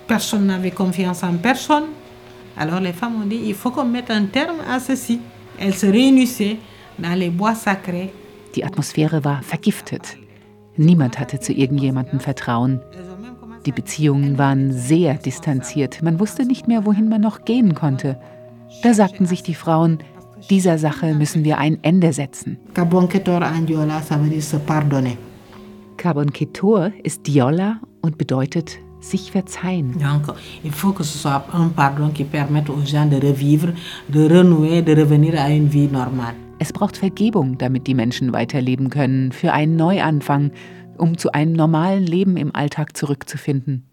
[0.09, 1.85] personne n'avait confiance en personne.
[2.57, 5.21] Alors les femmes ont dit il faut qu'on mette un terme à ceci.
[5.59, 6.57] Elles se réunissaient
[6.97, 8.11] dans les bois sacrés
[8.55, 10.17] Die Atmosphäre war vergiftet.
[10.75, 12.81] Niemand hatte zu irgendjemandem Vertrauen.
[13.65, 16.01] Die Beziehungen waren sehr distanziert.
[16.01, 18.17] Man wusste nicht mehr, wohin man noch gehen konnte.
[18.81, 19.99] Da sagten sich die Frauen,
[20.49, 22.57] dieser Sache müssen wir ein Ende setzen.
[22.73, 23.09] Carbon
[26.31, 29.93] Ketor ist Diola und bedeutet sich verzeihen.
[29.99, 33.69] Donc, il faut que ce soit un pardon qui permette aux gens de revivre,
[34.09, 36.35] de renouer, de revenir à une vie normale.
[36.61, 40.51] Es braucht Vergebung, damit die Menschen weiterleben können, für einen Neuanfang,
[40.97, 43.85] um zu einem normalen Leben im Alltag zurückzufinden.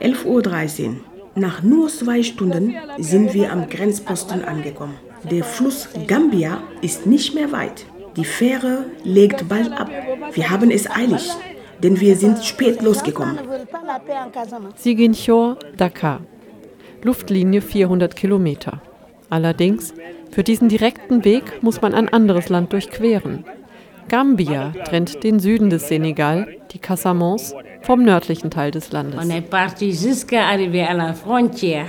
[0.00, 0.96] 11.13 Uhr.
[1.34, 5.11] Nach nur zwei Stunden sind wir am Grenzposten angekommen.
[5.30, 7.86] Der Fluss Gambia ist nicht mehr weit.
[8.16, 9.88] Die Fähre legt bald ab.
[10.32, 11.30] Wir haben es eilig,
[11.82, 13.38] denn wir sind spät losgekommen.
[14.74, 16.20] Ziguinchor, Dakar.
[17.02, 18.82] Luftlinie 400 Kilometer.
[19.30, 19.94] Allerdings,
[20.30, 23.44] für diesen direkten Weg muss man ein anderes Land durchqueren.
[24.08, 29.24] Gambia trennt den Süden des Senegal, die Casamance, vom nördlichen Teil des Landes.
[29.24, 31.86] On est parti jusqu'à arriver à la frontière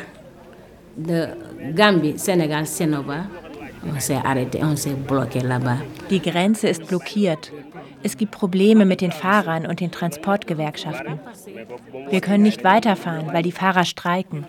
[6.10, 7.52] Die Grenze ist blockiert.
[8.04, 11.20] Es gibt Probleme mit den Fahrern und den Transportgewerkschaften.
[12.10, 14.46] Wir können nicht weiterfahren, weil die Fahrer streiken.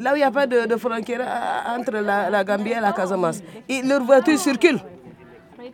[0.00, 2.80] Là où il n'y a pas de, de frontière euh, entre la, la Gambie et
[2.80, 3.42] la Casamance.
[3.68, 4.80] Et leurs voitures circulent.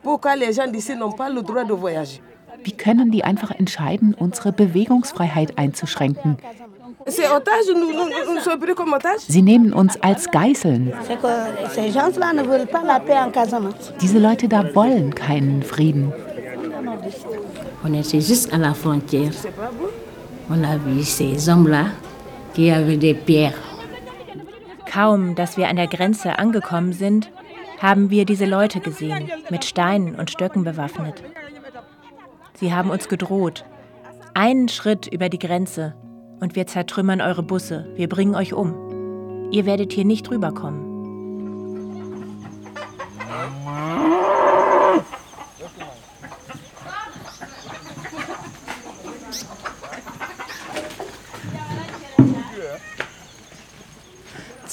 [0.03, 2.21] Pourquoi les gens d'ici n'ont pas le droit de voyager
[2.65, 6.39] Wie können die einfach entscheiden, unsere Bewegungsfreiheit einzuschränken?
[9.29, 10.87] Sie nehmen uns als Geißeln.
[10.87, 10.95] Ne.
[14.01, 16.12] Diese Leute da wollen keinen Frieden.
[17.85, 19.31] On était juste à la frontière.
[20.51, 21.87] On a vu ces hommes-là
[22.55, 23.55] qui avaient des pierres.
[24.90, 27.31] Kaum, dass wir an der Grenze angekommen sind,
[27.81, 31.23] haben wir diese Leute gesehen, mit Steinen und Stöcken bewaffnet.
[32.55, 33.64] Sie haben uns gedroht.
[34.35, 35.95] Einen Schritt über die Grenze
[36.40, 39.51] und wir zertrümmern eure Busse, wir bringen euch um.
[39.51, 40.96] Ihr werdet hier nicht rüberkommen.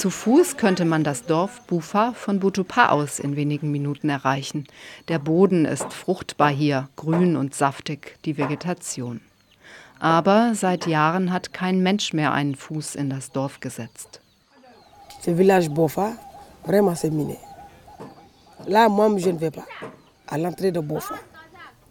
[0.03, 4.67] Zu Fuß könnte man das Dorf Bufa von Butupa aus in wenigen Minuten erreichen.
[5.07, 9.21] Der Boden ist fruchtbar hier, grün und saftig, die Vegetation.
[10.03, 14.19] Aber seit Jahren hat kein Mensch mehr einen Fuß in das Dorf gesetzt.
[15.21, 16.17] Ce village Bofa,
[16.65, 17.37] vraiment c'est miné.
[18.67, 19.65] Là, moi, je ne vais pas.
[20.27, 21.15] À l'entrée de Bofa.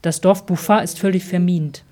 [0.03, 1.85] Das Dorf Bufa ist völlig vermint.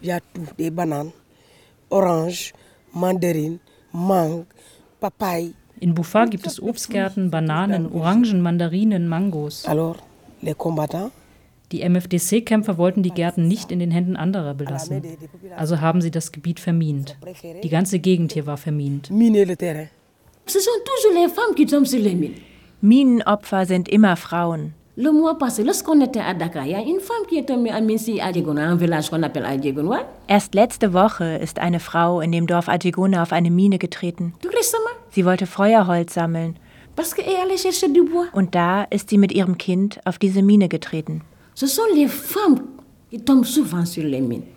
[5.81, 9.65] In Bufa gibt es Obstgärten, Bananen, Orangen, Mandarinen, Mangos.
[9.67, 9.97] Alors,
[10.43, 11.13] les combattants
[11.73, 15.03] Die MFDC-Kämpfer wollten die Gärten nicht in den Händen anderer belassen.
[15.57, 17.17] Also haben sie das Gebiet vermint.
[17.63, 19.11] Die ganze Gegend hier war vermint.
[22.81, 24.75] Minenopfer sind immer Frauen.
[24.97, 27.71] Le mois passé, lorsqu'on était à Dakar, il y a une femme qui est tombée
[27.71, 30.05] à Minsi, à Djegouna, un village qu'on appelle Adjegouna.
[30.29, 34.35] Erst letzte Woche ist eine Frau in dem Dorf Adjegona auf eine Mine getreten.
[35.11, 36.59] Sie wollte Feuerholz sammeln.
[38.33, 41.23] Und da ist sie mit ihrem Kind auf diese Mine getreten.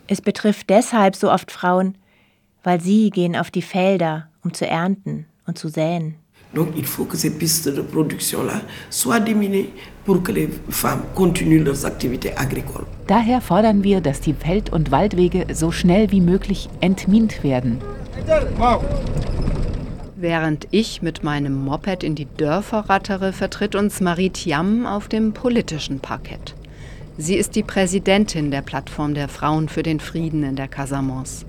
[0.08, 1.98] Es betrifft deshalb so oft Frauen,
[2.64, 6.16] weil sie gehen auf die Felder, um zu ernten und zu säen.
[6.54, 8.62] Donc il faut que ces pistes de production-là
[8.92, 9.70] soient déminées
[10.06, 12.86] pour que les femmes continuent leurs activités agricoles.
[13.08, 17.80] Daher fordern wir, dass die Feld- und Waldwege so schnell wie möglich entmint werden.
[20.16, 25.34] Während ich mit meinem Moped in die Dörfer rattere, vertritt uns Marie Thiam auf dem
[25.34, 26.54] politischen Parkett.
[27.18, 31.46] Sie ist die Präsidentin der Plattform der Frauen für den Frieden in der Casamance.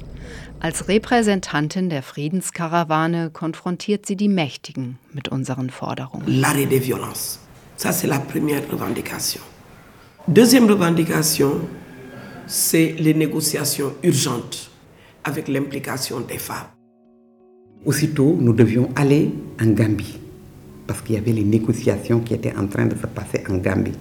[0.61, 6.27] Als Repräsentantin der Friedenskarawane konfrontiert sie die Mächtigen mit unseren Forderungen.
[6.27, 7.39] L'arrêt des violences.
[7.79, 9.41] Ça, c'est la première revendication.
[10.29, 11.61] Deuxième revendication,
[12.47, 14.71] c'est les négociations urgentes
[15.25, 16.69] avec l'implication des femmes.
[17.87, 20.19] Aussitôt, nous devions aller en Gambie,
[20.87, 23.93] parce qu'il y avait les négociations qui étaient en train de se passer en Gambie.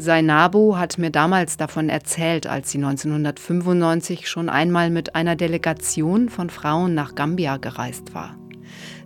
[0.00, 6.50] Sainabo hat mir damals davon erzählt, als sie 1995 schon einmal mit einer Delegation von
[6.50, 8.36] Frauen nach Gambia gereist war.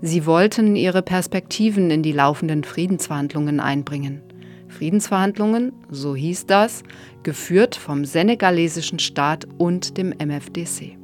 [0.02, 4.20] Sie wollten ihre Perspektiven in die laufenden Friedensverhandlungen einbringen.
[4.68, 6.82] Friedensverhandlungen, so hieß das,
[7.22, 10.98] geführt vom senegalesischen Staat und dem MFDC.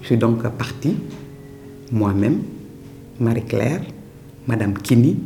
[0.00, 0.96] Je suis donc partie,
[1.92, 2.44] moi-même,
[3.20, 3.82] Marie-Claire,
[4.46, 5.18] Madame Kini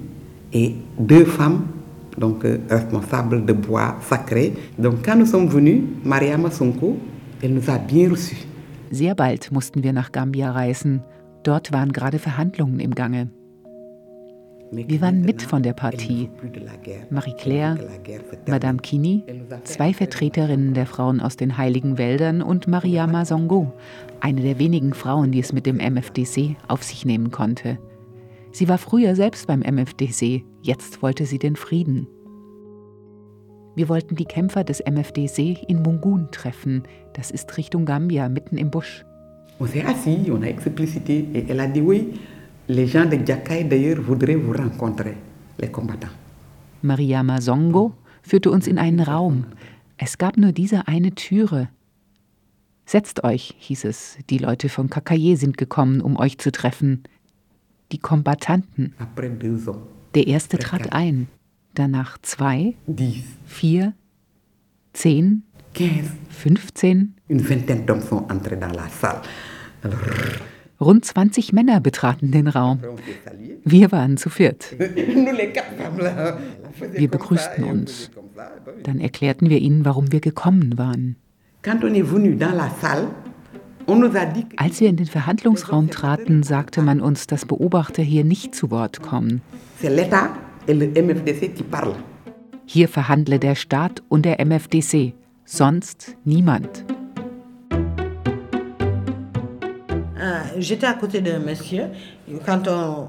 [0.53, 1.79] et deux femmes
[2.20, 4.52] donc euh, responsables de bois sacré.
[4.78, 6.98] Donc quand nous sommes venus, Mariama Sonko,
[7.42, 8.46] elle nous a bien reçus.
[8.92, 11.02] Sehr bald mussten wir nach Gambia reisen.
[11.42, 13.28] Dort waren gerade Verhandlungen im Gange.
[14.72, 16.30] Wir waren mit von der Partie.
[17.11, 17.76] Marie-Claire,
[18.46, 19.24] Madame Kini,
[19.64, 23.72] zwei Vertreterinnen der Frauen aus den Heiligen Wäldern und Mariama Songo,
[24.20, 27.78] eine der wenigen Frauen, die es mit dem MFDC auf sich nehmen konnte.
[28.52, 32.07] Sie war früher selbst beim MFDC, jetzt wollte sie den Frieden.
[33.77, 36.83] Wir wollten die Kämpfer des MFDC in Mungun treffen,
[37.14, 39.05] das ist Richtung Gambia, mitten im Busch.
[39.59, 42.20] On s'est assis, on a explicité et elle a dit oui,
[42.68, 45.16] les gens de Djakai d'ailleurs voudraient vous rencontrer,
[45.59, 46.14] les combattants.
[46.83, 47.92] Maria Mazongo
[48.23, 49.44] führte uns in einen Raum.
[49.99, 51.68] Es gab nur diese eine Türe.
[52.87, 57.03] Setzt euch, hieß es, die Leute von Kakaye sind gekommen, um euch zu treffen.
[57.92, 58.94] Die Kombattanten.
[58.99, 59.83] Après deux ans,
[60.14, 61.29] Der erste trat ein,
[61.75, 62.75] danach zwei,
[63.46, 63.94] vier,
[64.92, 65.44] zehn,
[66.31, 67.14] fünfzehn.
[67.29, 69.23] une vingtaine d'hommes sont entrés dans la salle.
[69.83, 70.01] Alors,
[70.81, 72.81] Rund 20 Männer betraten den Raum.
[73.64, 74.75] Wir waren zu viert.
[76.92, 78.11] Wir begrüßten uns.
[78.83, 81.16] Dann erklärten wir ihnen, warum wir gekommen waren.
[81.62, 83.09] Quand on est venu dans la salle,
[84.57, 89.03] Als wir in den Verhandlungsraum traten, sagte man uns, dass Beobachter hier nicht zu Wort
[89.03, 89.42] kommen.
[92.66, 96.85] Hier verhandle der Staat und der MFDC, sonst niemand.
[100.20, 101.90] Ah, J'étais à côté d'un monsieur
[102.44, 103.09] quand on.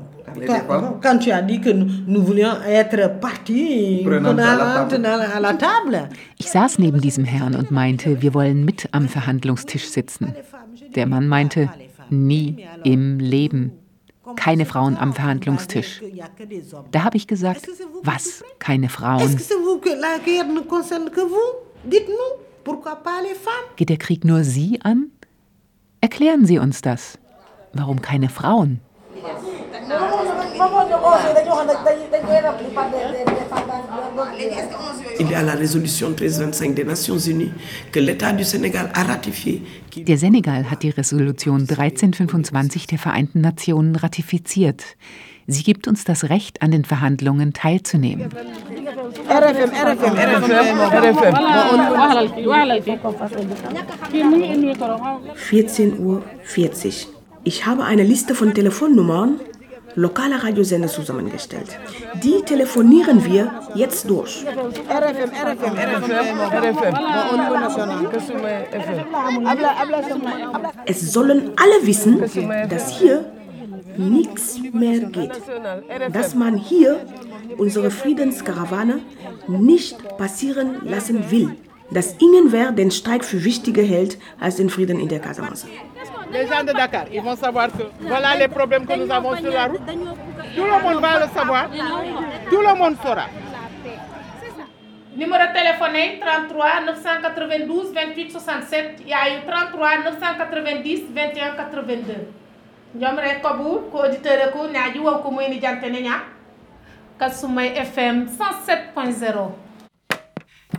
[1.01, 6.09] Quand, tu as dit que nous, voulions être partis à la table.
[6.37, 10.33] Ich saß neben diesem Herrn und meinte, wir wollen mit am Verhandlungstisch sitzen.
[10.95, 11.69] Der Mann meinte,
[12.09, 13.71] nie im Leben.
[14.35, 16.01] Keine Frauen am Verhandlungstisch.
[16.91, 17.67] Da habe ich gesagt,
[18.03, 18.43] was?
[18.59, 19.37] Keine Frauen?
[23.75, 25.11] Geht der Krieg nur Sie an?
[26.01, 27.17] Erklären Sie uns das.
[27.73, 28.79] Warum keine Frauen?
[35.19, 37.51] Il y a la résolution 1325 des Nations Unies
[37.91, 39.61] que l'État du Sénégal a ratifiée.
[39.95, 44.83] Der Senegal hat die Resolution 1325 der Vereinten Nationen ratifiziert.
[45.47, 48.29] Sie gibt uns das Recht, an den Verhandlungen teilzunehmen.
[49.29, 51.35] RFM, RFM, RFM, RFM.
[55.35, 57.07] 14 Uhr 40.
[57.43, 59.39] Ich habe eine Liste von Telefonnummern
[59.95, 61.77] lokaler Radiosender zusammengestellt.
[62.23, 64.45] Die telefonieren wir jetzt durch.
[64.45, 66.95] RFM, RFM, RFM, RFM.
[70.85, 72.21] Es sollen alle wissen,
[72.69, 73.25] dass hier
[73.97, 75.41] nichts mehr geht.
[76.11, 77.05] Dass man hier
[77.57, 78.99] unsere Friedenskarawane
[79.47, 81.55] nicht passieren lassen will.
[81.91, 85.67] Dass irgendwer den Streik für wichtiger hält als den Frieden in der Casamance.
[86.31, 89.51] Les gens de Dakar, ils vont savoir que voilà les problèmes que nous avons sur
[89.51, 89.81] la route.
[89.85, 91.69] Tout le monde va le savoir.
[92.49, 93.27] Tout le monde saura.
[95.15, 102.15] Numéro de téléphone 33 992 28 67 yaayu 33 990 21 82
[102.95, 106.23] ñoom rek ko bu ko auditeur ko ñaaji wow ko moy ni jante ne ñaa
[107.19, 109.51] Kasumai FM 107.0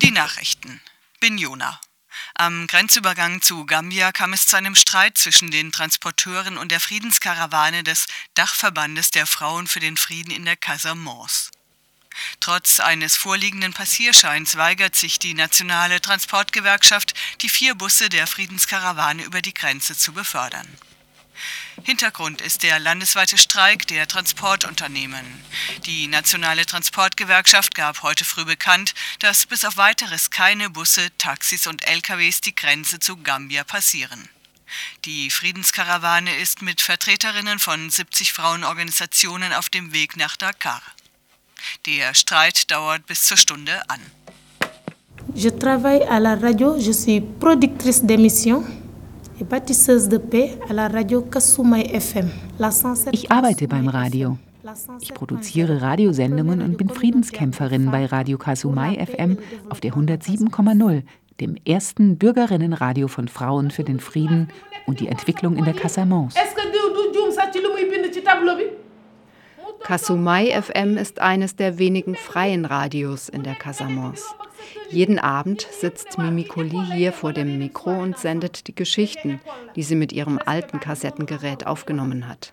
[0.01, 0.81] Die Nachrichten.
[1.21, 1.79] Bin Jona.
[2.35, 7.85] Am Grenzübergang zu Gambia kam es zu einem Streit zwischen den Transporteuren und der Friedenskarawane
[7.85, 11.51] des Dachverbandes der Frauen für den Frieden in der Casamance.
[12.41, 19.43] Trotz eines vorliegenden Passierscheins weigert sich die nationale Transportgewerkschaft, die vier Busse der Friedenskarawane über
[19.43, 20.67] die Grenze zu befördern.
[21.85, 25.25] Hintergrund ist der landesweite Streik der Transportunternehmen.
[25.85, 31.87] Die nationale Transportgewerkschaft gab heute früh bekannt, dass bis auf weiteres keine Busse, Taxis und
[31.87, 34.29] LKWs die Grenze zu Gambia passieren.
[35.05, 40.83] Die Friedenskarawane ist mit Vertreterinnen von 70 Frauenorganisationen auf dem Weg nach Dakar.
[41.87, 44.01] Der Streit dauert bis zur Stunde an.
[45.35, 48.65] Je travaille à la radio, je suis productrice d'émissions
[53.13, 54.39] Ich arbeite beim Radio.
[55.01, 59.39] Ich produziere Radiosendungen und bin Friedenskämpferin bei Radio Kasumai FM
[59.69, 61.03] auf der 107,0,
[61.41, 64.49] dem ersten Bürgerinnenradio von Frauen für den Frieden
[64.87, 66.39] und die Entwicklung in der Casamance.
[69.83, 74.23] Kasumai FM ist eines der wenigen freien Radios in der Casamance.
[74.91, 79.41] Jeden Abend sitzt Mimikoli hier vor dem Mikro und sendet die Geschichten,
[79.77, 82.53] die sie mit ihrem alten Kassettengerät aufgenommen hat.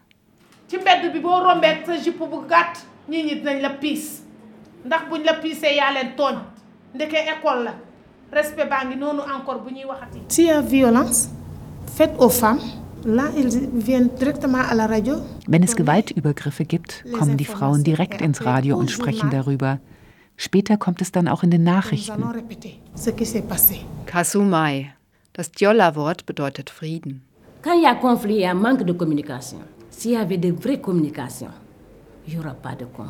[10.70, 11.30] violence
[12.20, 12.80] aux femmes.
[15.48, 19.80] Wenn es Gewaltübergriffe gibt, kommen die Frauen direkt ins Radio und sprechen darüber.
[20.42, 22.24] Später kommt es dann auch in den Nachrichten.
[24.06, 24.94] Kasumai.
[25.34, 27.24] Das Djolla-Wort bedeutet Frieden.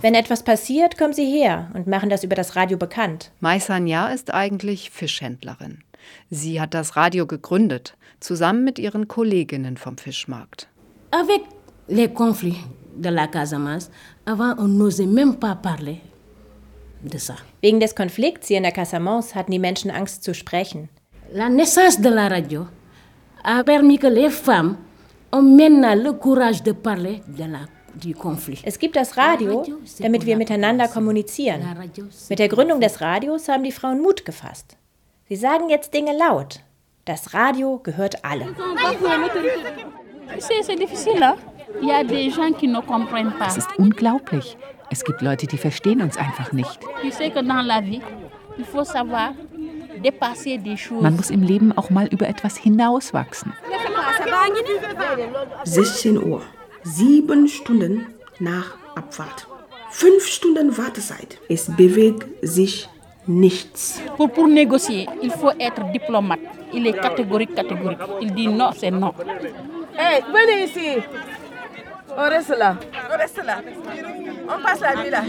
[0.02, 3.32] Wenn etwas passiert, kommen sie her und machen das über das Radio bekannt.
[3.42, 5.84] Maisanya ist eigentlich Fischhändlerin.
[6.32, 10.68] Sie hat das Radio gegründet, zusammen mit ihren Kolleginnen vom Fischmarkt.
[11.12, 11.42] Avec
[11.88, 12.58] les conflits
[12.96, 13.92] de la Casamance,
[14.26, 16.02] avant, on n'osait même pas parler.
[17.62, 20.90] Wegen des Konflikts hier in der Casamance hatten die Menschen Angst zu sprechen.
[21.32, 22.68] La naissance de la radio
[23.44, 24.78] a permis que les femmes
[25.32, 28.60] ont maintenant le courage de parler de la, du conflit.
[28.64, 29.64] Es gibt das Radio,
[30.00, 31.62] damit wir miteinander kommunizieren.
[32.30, 34.76] Mit der Gründung des Radios haben die Frauen Mut gefasst.
[35.30, 36.62] Sie sagen jetzt Dinge laut.
[37.06, 38.56] Das Radio gehört allen.
[40.40, 41.36] C'est c'est difficile, hein?
[41.82, 43.48] Il y a des gens qui ne comprennent pas.
[43.48, 44.58] Es ist unglaublich.
[44.92, 46.80] Es gibt Leute, die verstehen uns einfach nicht.
[51.02, 53.54] Man muss im Leben auch mal über etwas hinauswachsen.
[55.64, 56.42] 16 Uhr.
[56.84, 58.08] Sieben Stunden
[58.40, 59.48] nach Abfahrt.
[59.92, 61.40] Fünf Stunden Wartezeit.
[61.50, 62.88] Es bewegt sich
[63.26, 64.02] nichts.
[64.18, 66.40] Pour, pour négocier, il faut être diplomate.
[66.74, 68.00] Il est catégorique, catégorique.
[68.22, 69.14] Il dit non, c'est non.
[69.98, 71.04] Hey, venez ici.
[72.18, 72.76] On reste là.
[73.14, 73.58] On reste là.
[74.48, 75.22] On passe la nuit là.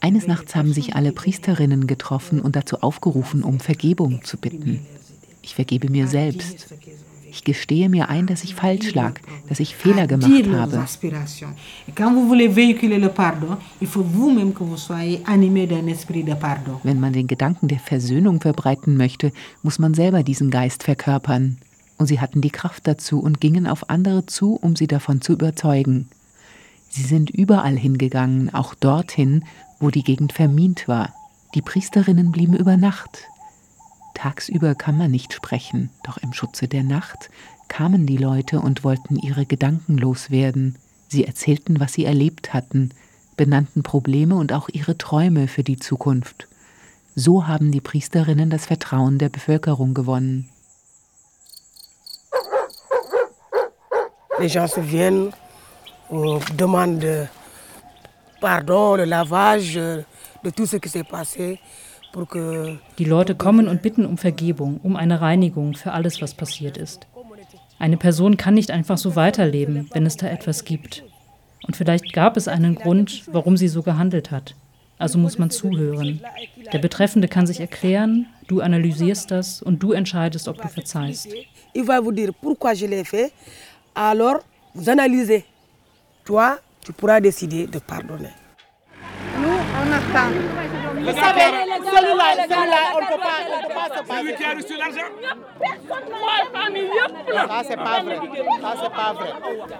[0.00, 4.80] Eines Nachts haben sich alle Priesterinnen getroffen und dazu aufgerufen, um Vergebung zu bitten.
[5.40, 6.66] Ich vergebe mir selbst.
[7.30, 9.14] Ich gestehe mir ein, dass ich falsch lag,
[9.48, 10.76] dass ich Fehler gemacht dire leurs habe.
[16.82, 21.56] Wenn man den Gedanken der Versöhnung verbreiten möchte, muss man selber diesen Geist verkörpern.
[21.96, 25.32] Und sie hatten die Kraft dazu und gingen auf andere zu, um sie davon zu
[25.32, 26.08] überzeugen.
[26.88, 29.44] Sie sind überall hingegangen, auch dorthin,
[29.78, 31.12] wo die Gegend vermint war.
[31.54, 33.24] Die Priesterinnen blieben über Nacht.
[34.14, 37.30] Tagsüber kann man nicht sprechen, doch im Schutze der Nacht
[37.68, 40.76] kamen die Leute und wollten ihre Gedanken loswerden.
[41.08, 42.90] Sie erzählten, was sie erlebt hatten,
[43.36, 46.48] benannten Probleme und auch ihre Träume für die Zukunft.
[47.14, 50.48] So haben die Priesterinnen das Vertrauen der Bevölkerung gewonnen.
[54.38, 55.34] Les gens se viennent,
[56.10, 57.26] demande de
[58.40, 59.74] pardon, le lavage,
[60.44, 61.58] de tout ce qui s'est passé
[62.98, 67.06] Die Leute kommen und bitten um Vergebung, um eine Reinigung für alles, was passiert ist.
[67.78, 71.04] Eine Person kann nicht einfach so weiterleben, wenn es da etwas gibt.
[71.66, 74.54] Und vielleicht gab es einen Grund, warum sie so gehandelt hat.
[74.98, 76.20] Also muss man zuhören.
[76.72, 81.28] Der Betreffende kann sich erklären, du analysierst das und du entscheidest, ob du verzeihst.
[81.74, 83.30] il va vous dire pourquoi je l'ai fait,
[83.94, 84.40] alors
[84.74, 85.44] vous analysez.
[86.28, 88.28] Toi, tu pourras décider de pardonner.
[89.40, 90.28] Nous, on attend.
[91.00, 91.48] Vous savez,
[91.88, 94.20] celui-là, celui-là, on ne peut pas, on peut pas se passer.
[94.20, 95.08] Celui qui a reçu l'argent
[97.48, 98.16] Ça, c'est pas vrai.
[98.60, 99.32] Ça, c'est pas vrai.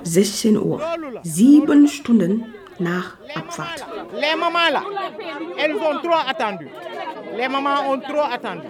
[0.04, 0.80] 16 Uhr,
[1.22, 2.46] sieben Stunden
[2.80, 3.84] nach Abfahrt.
[4.14, 4.82] Les mamans là,
[5.58, 6.70] elles ont trop attendu.
[7.36, 8.68] Les mamans ont trop attendu.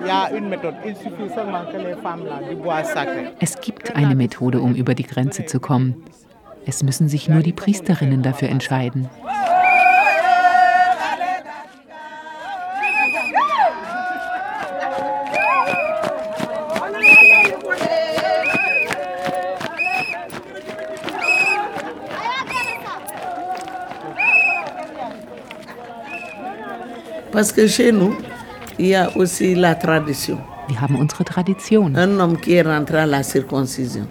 [0.00, 0.76] Il y a une méthode.
[0.86, 3.34] Il suffit seulement que les femmes là du bois sacré.
[3.38, 6.02] Es gibt eine Methode, um über die Grenze zu kommen.
[6.68, 9.08] Es müssen sich nur die Priesterinnen dafür entscheiden.
[30.68, 31.96] Wir haben unsere Tradition.
[31.96, 34.06] Un homme qui est rentré à la circoncision,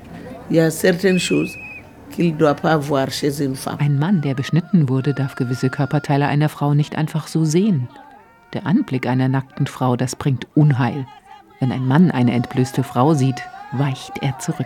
[0.49, 1.55] il y a certaines choses
[2.17, 7.87] Ein Mann, der beschnitten wurde, darf gewisse Körperteile einer Frau nicht einfach so sehen.
[8.53, 11.05] Der Anblick einer nackten Frau, das bringt Unheil.
[11.59, 13.41] Wenn ein Mann eine entblößte Frau sieht,
[13.71, 14.65] weicht er zurück.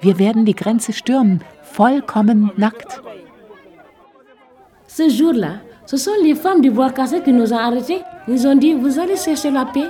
[0.00, 3.02] Wir werden die Grenze stürmen, vollkommen nackt.
[4.86, 8.02] Ce jour-là, ce sont les femmes du bois cassé qui nous ont arrêtés.
[8.26, 9.88] Ils ont dit, vous allez chercher la paix.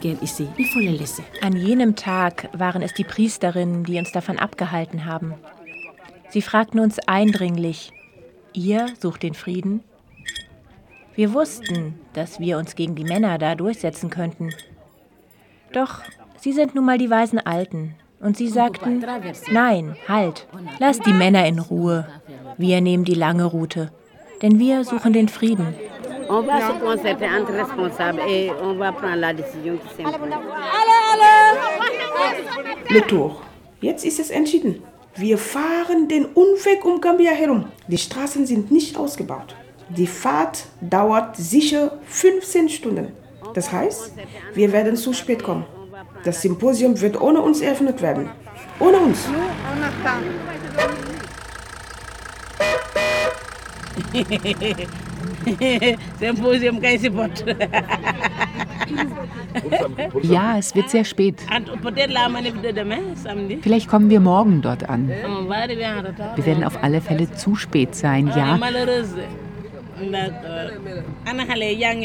[0.00, 0.46] Guerre ici.
[0.58, 1.24] Il faut les laisser.
[1.42, 5.34] An jenem Tag waren es die Priesterinnen, die uns davon abgehalten haben.
[6.28, 7.90] Sie fragten uns eindringlich,
[8.52, 9.82] ihr sucht den Frieden?
[11.16, 14.50] Wir wussten, dass wir uns gegen die Männer da durchsetzen könnten.
[15.72, 16.02] Doch
[16.38, 17.96] sie sind nun mal die weisen Alten.
[18.20, 19.04] Und sie sagten,
[19.50, 20.46] nein, halt,
[20.78, 22.06] lasst die Männer in Ruhe.
[22.58, 23.90] Wir nehmen die lange Route,
[24.42, 25.74] denn wir suchen den Frieden.
[26.28, 30.30] On va se concerter entre responsables et on va prendre la décision qui s'impose.
[32.88, 33.42] Le Tour.
[33.80, 34.82] Jetzt ist es entschieden.
[35.16, 37.64] Wir fahren den Umweg um Gambia herum.
[37.88, 39.56] Die Straßen sind nicht ausgebaut.
[39.88, 43.08] Die Fahrt dauert sicher 15 Stunden.
[43.54, 44.12] Das heißt,
[44.54, 45.64] wir werden zu spät kommen.
[46.24, 48.28] Das Symposium wird ohne uns eröffnet werden.
[48.78, 49.28] Ohne uns.
[56.18, 56.80] Symposium.
[60.22, 61.36] Ja, es wird sehr spät.
[63.62, 65.08] Vielleicht kommen wir morgen dort an.
[65.08, 68.58] Wir werden auf alle Fälle zu spät sein, ja.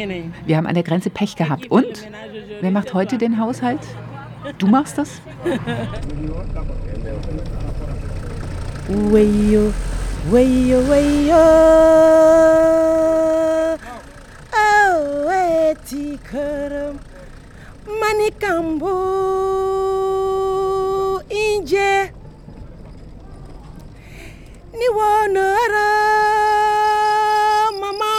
[0.07, 0.31] Nañ.
[0.45, 1.71] Wir haben an der Grenze Pech gehabt.
[1.71, 2.07] Und?
[2.61, 3.79] Wer macht heute den Haushalt?
[4.53, 5.09] Du machst das?
[9.11, 9.73] Wayo,
[10.31, 11.45] wayo, wayo.
[14.53, 16.99] Oh, eti karam.
[17.99, 18.93] Manikambo.
[21.29, 22.11] Inje.
[24.73, 25.89] Ni wanara.
[27.81, 28.15] Mama.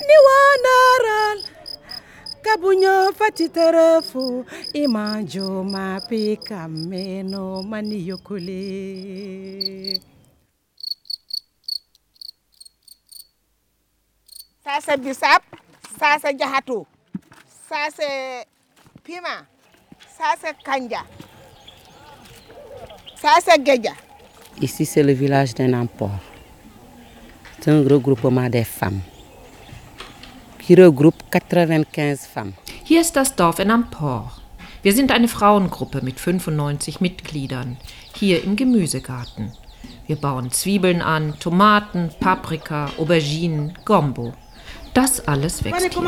[0.00, 0.16] Ni
[2.40, 2.56] wanara.
[2.56, 4.44] Kabunyo fati terefu.
[4.72, 10.00] Imanjo mapi kameno mani yokule.
[14.64, 15.42] Ça, c'est bissap.
[15.98, 16.86] Ça, c'est jahatou.
[17.68, 18.46] Ça, c'est
[19.02, 19.42] piment.
[20.16, 21.04] Ça, c'est kanja.
[23.16, 23.92] Ça, c'est geja.
[24.60, 26.20] Ici, c'est le village d'un emport.
[27.60, 29.19] C'est un regroupement des femmes qui
[30.74, 32.54] regroupe 95 femmes.
[32.84, 34.30] Hier ist das Dorf in Amport.
[34.82, 37.76] Wir sind eine Frauengruppe mit 95 Mitgliedern,
[38.16, 39.52] hier im Gemüsegarten.
[40.06, 44.32] Wir bauen Zwiebeln an, Tomaten, Paprika, Auberginen, Gombo.
[44.94, 46.02] Das alles wächst hier.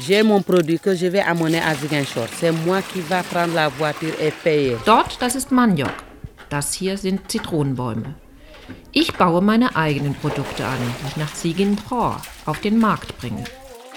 [0.00, 2.26] J'ai mon produit que je vais amener à Ziguinchor.
[2.38, 4.76] C'est moi qui va prendre la voiture et payer.
[4.84, 5.90] Dort, das ist Maniok.
[6.50, 8.14] Das hier sind Zitronenbäume.
[8.92, 13.44] Ich baue meine eigenen Produkte an, die ich nach Ziguinchor auf den Markt bringe.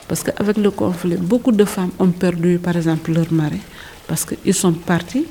[0.08, 3.60] Parce qu'avec le conflit, beaucoup de femmes ont perdu, par exemple, leur mari,
[4.08, 5.26] parce qu'ils sont partis,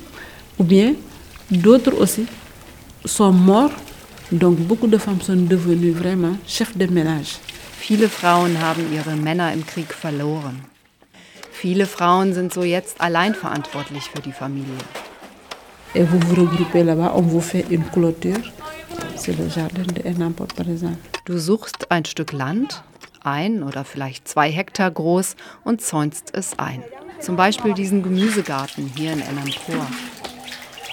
[0.57, 0.93] ou bien
[1.49, 2.27] d'autres aussi
[3.05, 3.71] sont morts.
[4.31, 7.39] Donc beaucoup de femmes sont devenues vraiment chefs de ménage.
[7.79, 10.63] Viele Frauen haben ihre Männer im Krieg verloren.
[11.51, 14.77] Viele Frauen sind so jetzt allein verantwortlich für die Familie.
[15.95, 18.43] Et vous vous regroupez là-bas, on vous fait une clôture.
[19.15, 20.99] C'est le jardin de Enamport, par exemple.
[21.25, 22.83] Du suchst ein Stück Land,
[23.23, 26.83] ein oder vielleicht zwei Hektar groß, und zäunst es ein.
[27.19, 29.87] Zum Beispiel diesen Gemüsegarten hier in Enampor.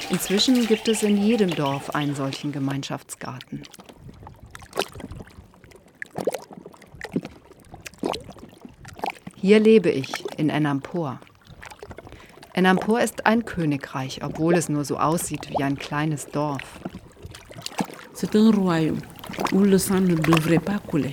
[0.08, 3.62] Inzwischen gibt es in jedem Dorf einen solchen Gemeinschaftsgarten.
[9.46, 11.20] Hier lebe ich, in Enampor.
[12.52, 16.80] Enampor ist ein Königreich, obwohl es nur so aussieht wie ein kleines Dorf.
[20.92, 21.12] Ne.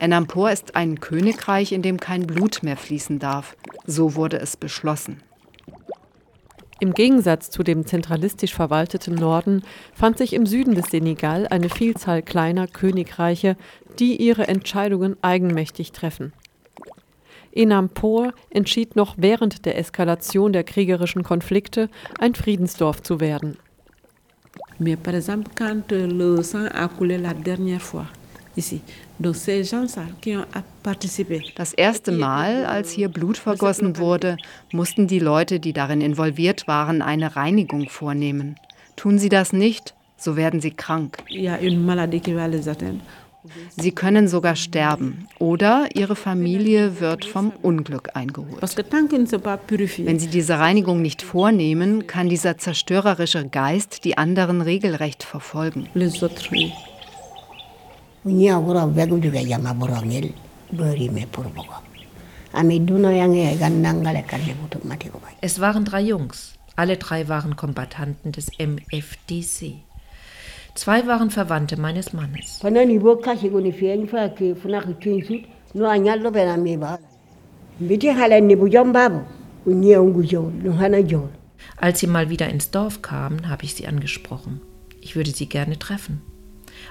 [0.00, 3.56] Enampor ist ein Königreich, in dem kein Blut mehr fließen darf.
[3.86, 5.22] So wurde es beschlossen.
[6.78, 9.62] Im Gegensatz zu dem zentralistisch verwalteten Norden
[9.94, 13.56] fand sich im Süden des Senegal eine Vielzahl kleiner Königreiche,
[13.98, 16.34] die ihre Entscheidungen eigenmächtig treffen.
[17.52, 21.88] Enampor entschied noch während der Eskalation der kriegerischen Konflikte,
[22.18, 23.56] ein Friedensdorf zu werden.
[24.78, 28.06] Mais par exemple, quand le sang a coulé la dernière fois,
[28.56, 28.80] ici,
[29.18, 30.44] donc ces gens-là qui ont
[30.82, 31.42] participé.
[31.56, 34.36] Das erste Mal, als hier Blut vergossen wurde,
[34.72, 38.56] mussten die Leute, die darin involviert waren, eine Reinigung vornehmen.
[38.96, 41.18] Tun sie das nicht, so werden sie krank.
[41.28, 43.00] Il y a une maladie qui va les atteindre.
[43.76, 48.62] Sie können sogar sterben oder ihre Familie wird vom Unglück eingeholt.
[48.62, 55.88] Wenn sie diese Reinigung nicht vornehmen, kann dieser zerstörerische Geist die anderen regelrecht verfolgen.
[65.40, 66.52] Es waren drei Jungs.
[66.76, 69.91] Alle drei waren Kombattanten des MFDC.
[70.74, 72.60] Zwei waren Verwandte meines Mannes.
[81.76, 84.60] Als sie mal wieder ins Dorf kamen, habe ich sie angesprochen.
[85.00, 86.22] Ich würde sie gerne treffen.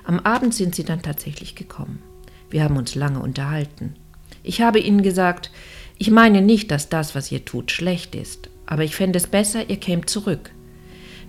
[0.03, 2.01] Am Abend sind sie dann tatsächlich gekommen.
[2.49, 3.95] Wir haben uns lange unterhalten.
[4.43, 5.51] Ich habe ihnen gesagt,
[5.97, 9.69] ich meine nicht, dass das, was ihr tut, schlecht ist, aber ich fände es besser,
[9.69, 10.51] ihr kämt zurück.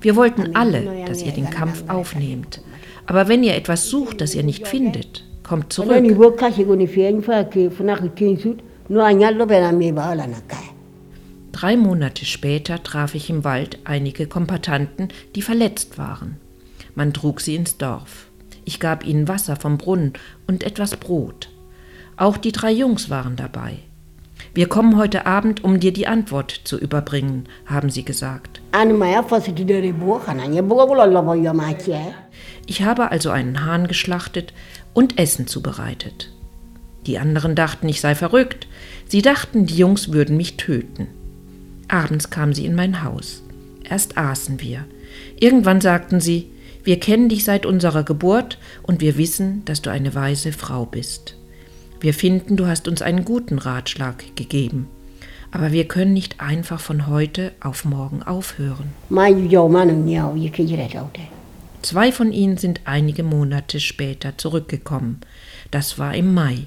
[0.03, 2.61] Wir wollten alle, dass ihr den Kampf aufnehmt.
[3.07, 5.91] Aber wenn ihr etwas sucht, das ihr nicht findet, kommt zurück.
[11.53, 16.37] Drei Monate später traf ich im Wald einige Kompatanten, die verletzt waren.
[16.95, 18.27] Man trug sie ins Dorf.
[18.65, 20.15] Ich gab ihnen Wasser vom Brunnen
[20.47, 21.51] und etwas Brot.
[22.17, 23.79] Auch die drei Jungs waren dabei.
[24.55, 28.61] Wir kommen heute Abend, um dir die Antwort zu überbringen, haben sie gesagt.
[32.67, 34.53] Ich habe also einen Hahn geschlachtet
[34.93, 36.33] und Essen zubereitet.
[37.07, 38.69] Die anderen dachten, ich sei verrückt.
[39.09, 41.09] Sie dachten, die Jungs würden mich töten.
[41.89, 43.43] Abends kamen sie in mein Haus.
[43.89, 44.85] Erst aßen wir.
[45.41, 46.51] Irgendwann sagten sie,
[46.85, 51.37] wir kennen dich seit unserer Geburt und wir wissen, dass du eine weise Frau bist.
[52.03, 54.89] Wir finden, du hast uns einen guten Ratschlag gegeben.
[55.53, 58.91] Aber wir können nicht einfach von heute auf morgen aufhören.
[61.81, 65.21] Zwei von ihnen sind einige Monate später zurückgekommen.
[65.71, 66.67] Das war im Mai.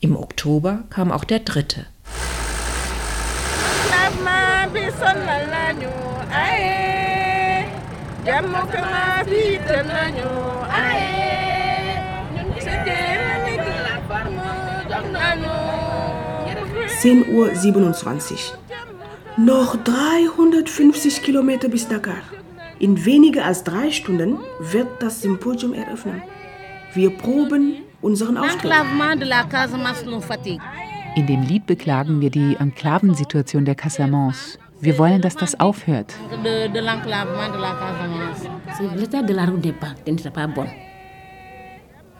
[0.00, 1.86] Im Oktober kam auch der dritte.
[17.06, 18.52] Zehn Uhr 27.
[19.36, 22.24] Noch 350 Kilometer bis Dakar.
[22.80, 26.20] In weniger als drei Stunden wird das Symposium eröffnen.
[26.94, 28.72] Wir proben unseren Auftritt.
[31.14, 34.58] In dem Lied beklagen wir die Enklavensituation der Casamance.
[34.80, 36.12] Wir wollen, dass das aufhört.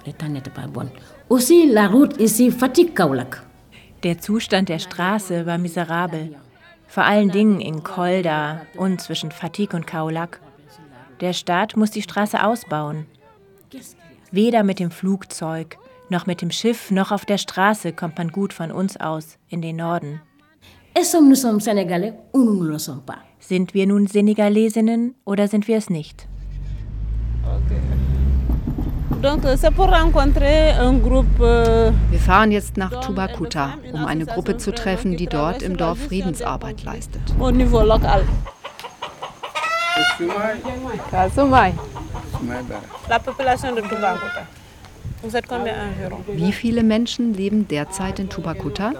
[0.06, 0.88] L'état n'était pas bon.
[1.28, 3.42] Aussi, la route ici fatigue Kaulak.
[4.02, 6.36] Der Zustand der Straße war miserabel.
[6.86, 10.40] Vor allen Dingen in Kolda und zwischen Fatigue und Kaulak.
[11.20, 13.06] Der Staat muss die Straße ausbauen.
[14.30, 15.78] Weder mit dem Flugzeug,
[16.08, 19.62] noch mit dem Schiff, noch auf der Straße kommt man gut von uns aus in
[19.62, 20.20] den Norden.
[20.94, 21.02] Ne
[23.38, 26.28] Sind wir nun Senegalesinnen oder sind wir es nicht?
[27.42, 29.15] Donc euh, c'est pour rencontrer un groupe.
[29.15, 29.15] euh,
[32.10, 36.84] Wir fahren jetzt nach Tubakuta, um eine Gruppe zu treffen, die dort im Dorf Friedensarbeit
[36.84, 37.22] leistet.
[46.28, 48.92] Wie viele Menschen leben derzeit in Tubakuta?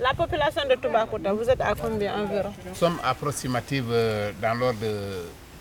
[0.00, 2.52] La population de Toubacouta, vous êtes à combien environ?
[2.68, 4.86] Nous sommes approximativement euh, dans l'ordre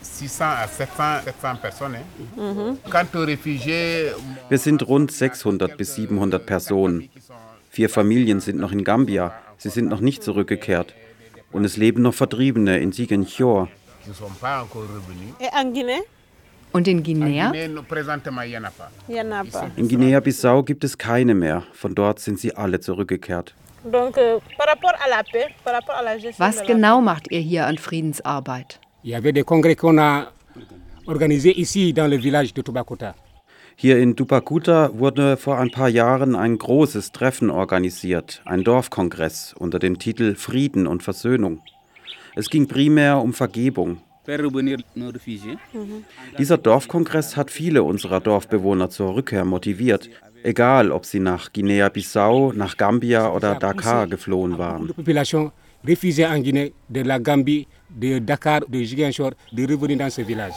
[0.04, 1.96] 600 à 700, 700 personnes.
[1.96, 2.54] hein.
[2.54, 2.78] Mhm.
[2.90, 4.12] Quant aux réfugiés,
[4.50, 7.10] Wir sind rund 600 bis 700 Personen.
[7.70, 9.34] Vier Familien sind noch in Gambia.
[9.58, 10.94] Sie sind noch nicht zurückgekehrt.
[11.52, 13.08] Und es leben noch Vertriebene in qui
[15.84, 16.00] ne
[16.74, 17.52] Und in Guinea?
[19.76, 21.64] In Guinea-Bissau gibt es keine mehr.
[21.74, 23.54] Von dort sind sie alle zurückgekehrt.
[23.86, 24.40] Euh,
[26.38, 28.80] Was genau macht ihr hier an Friedensarbeit?
[29.04, 30.32] Il y avait des congrès qu'on a
[31.08, 33.16] organisés ici dans le village de Toubakouta.
[33.76, 39.80] Hier in Dupakuta wurde vor ein paar Jahren ein großes Treffen organisiert, ein Dorfkongress unter
[39.80, 41.60] dem Titel Frieden und Versöhnung.
[42.36, 43.98] Es ging primär um Vergebung.
[44.26, 45.58] Réfugiés.
[46.38, 50.10] Dieser Dorfkongress hat viele unserer Dorfbewohner zur Rückkehr motiviert,
[50.44, 54.94] egal ob sie nach Guinea-Bissau, nach Gambia oder Dakar geflohen waren.
[57.96, 60.56] De Dakar, de Ziguinchor, de revenir dans ce village.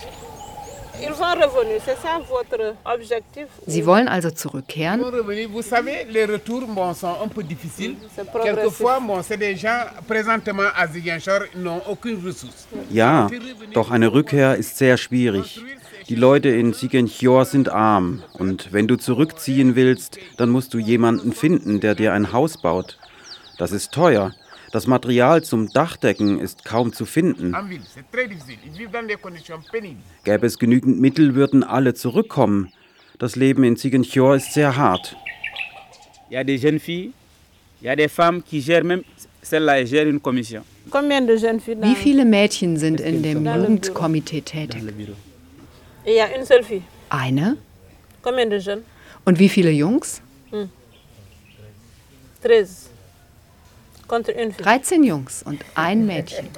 [3.66, 5.00] Sie wollen also zurückkehren?
[5.00, 7.96] Nous revenus, vous savez, les retours bon, sont un peu difficiles.
[8.14, 8.54] C'est progressif.
[8.54, 12.66] Quelquefois, bon, c'est des gens présentement à Ziguinchor, ils n'ont aucune ressource.
[12.90, 13.28] Ja,
[13.74, 15.60] doch eine Rückkehr ist sehr schwierig.
[16.08, 21.32] Die Leute in Ziguinchor sind arm und wenn du zurückziehen willst, dann musst du jemanden
[21.32, 22.98] finden, der dir ein Haus baut.
[23.58, 24.32] Das ist teuer.
[24.76, 27.56] Das Material zum Dachdecken ist kaum zu finden.
[30.22, 32.70] Gäbe es genügend Mittel, würden alle zurückkommen.
[33.18, 35.16] Das Leben in Ziguinchor ist sehr hart.
[36.28, 37.14] Jeunes filles,
[38.12, 39.02] femmes qui gèrent même,
[39.40, 40.62] celle-là, gère une commission.
[40.92, 44.82] Wie viele Mädchen sind in dem Jugendkomitee tätig?
[47.08, 47.56] Eine?
[49.24, 50.20] Und wie viele Jungs?
[50.50, 50.68] Hmm.
[54.06, 54.08] 13.
[54.08, 54.64] Contre une fille.
[54.64, 56.48] 13 Jungs und ein Mädchen.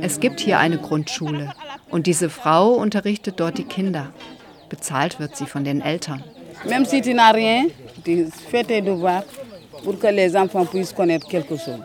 [0.00, 1.52] Es gibt hier eine Grundschule
[1.90, 4.12] und diese Frau unterrichtet dort die Kinder.
[4.68, 6.24] Bezahlt wird sie von den Eltern.
[6.64, 7.70] Même si tu n'as rien,
[8.04, 9.24] tu fais tes devoirs
[9.82, 11.82] pour que les enfants puissent connaître quelque chose.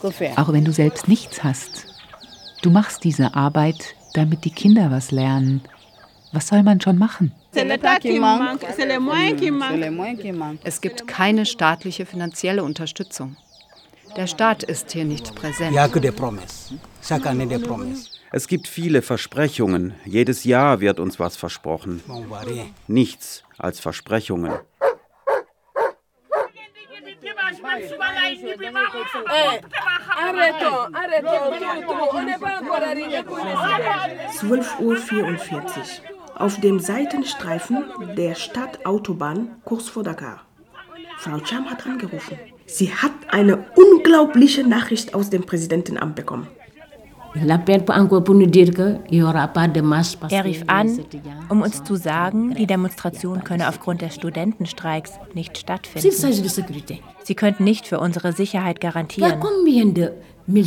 [0.00, 1.86] Que faire Auch wenn du selbst nichts hast.
[2.62, 5.60] Du machst diese Arbeit, damit die Kinder was lernen.
[6.32, 7.32] Was soll man schon machen?
[10.64, 13.36] Es gibt keine staatliche finanzielle Unterstützung.
[14.16, 15.76] Der Staat ist hier nicht präsent.
[18.32, 19.94] Es gibt viele Versprechungen.
[20.04, 22.02] Jedes Jahr wird uns was versprochen.
[22.86, 24.52] Nichts als Versprechungen.
[30.16, 31.50] Arrêtons, arrêtons,
[34.78, 36.42] tout, tout.
[36.42, 38.14] On n'est pas encore arrivé pour les 12.44 Uhr.
[38.14, 40.44] Auf dem Seitenstreifen der Stadtautobahn kurz vor Dakar.
[41.18, 42.38] Frau Cham hat angerufen.
[42.66, 46.48] Sie hat eine unglaubliche Nachricht aus dem Präsidentenamt bekommen.
[50.30, 51.04] Er rief an,
[51.48, 56.10] um uns zu sagen, die Demonstration könne aufgrund des Studentenstreiks nicht stattfinden.
[57.24, 59.40] Sie könnten nicht für unsere Sicherheit garantieren.
[60.46, 60.62] Wie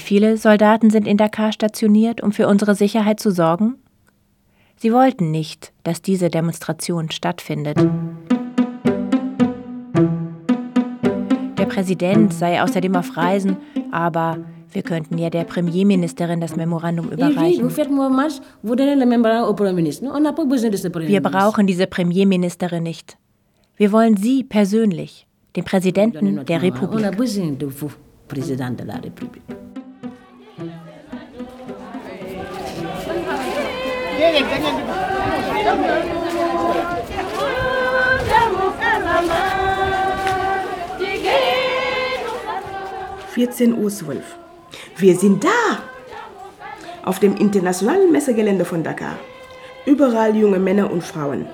[0.00, 3.76] viele Soldaten sind in Dakar stationiert, um für unsere Sicherheit zu sorgen?
[4.76, 7.78] Sie wollten nicht, dass diese Demonstration stattfindet.
[11.58, 13.56] Der Präsident sei außerdem auf Reisen,
[13.90, 14.38] aber
[14.70, 17.64] wir könnten ja der Premierministerin das Memorandum vous überreichen.
[21.08, 23.16] Wir brauchen diese Premierministerin nicht.
[23.76, 25.26] Wir wollen Sie persönlich,
[25.56, 27.06] den Präsidenten der Republik.
[43.30, 44.22] 14 Uhr 12.
[44.96, 45.48] Wir sind da!
[47.04, 49.18] Auf dem internationalen Messegelände von Dakar.
[49.86, 51.46] Überall junge Männer und Frauen.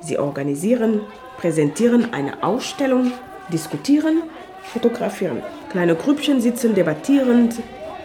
[0.00, 1.00] Sie organisieren,
[1.44, 3.12] präsentieren eine Ausstellung,
[3.52, 4.22] diskutieren,
[4.62, 5.42] fotografieren.
[5.70, 7.56] Kleine Grüppchen sitzen debattierend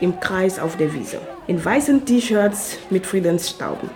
[0.01, 1.21] im Kreis auf der Wiese.
[1.47, 3.89] In weißen T-Shirts mit Friedensstauben.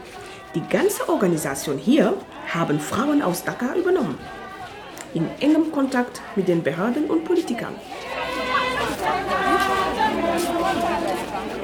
[0.56, 2.14] Die ganze Organisation hier
[2.54, 4.18] haben Frauen aus Dakar übernommen.
[5.14, 7.76] In engem Kontakt mit den Behörden und Politikern.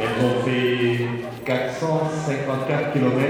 [0.02, 1.08] Elles ont fait
[1.46, 3.22] 454 km,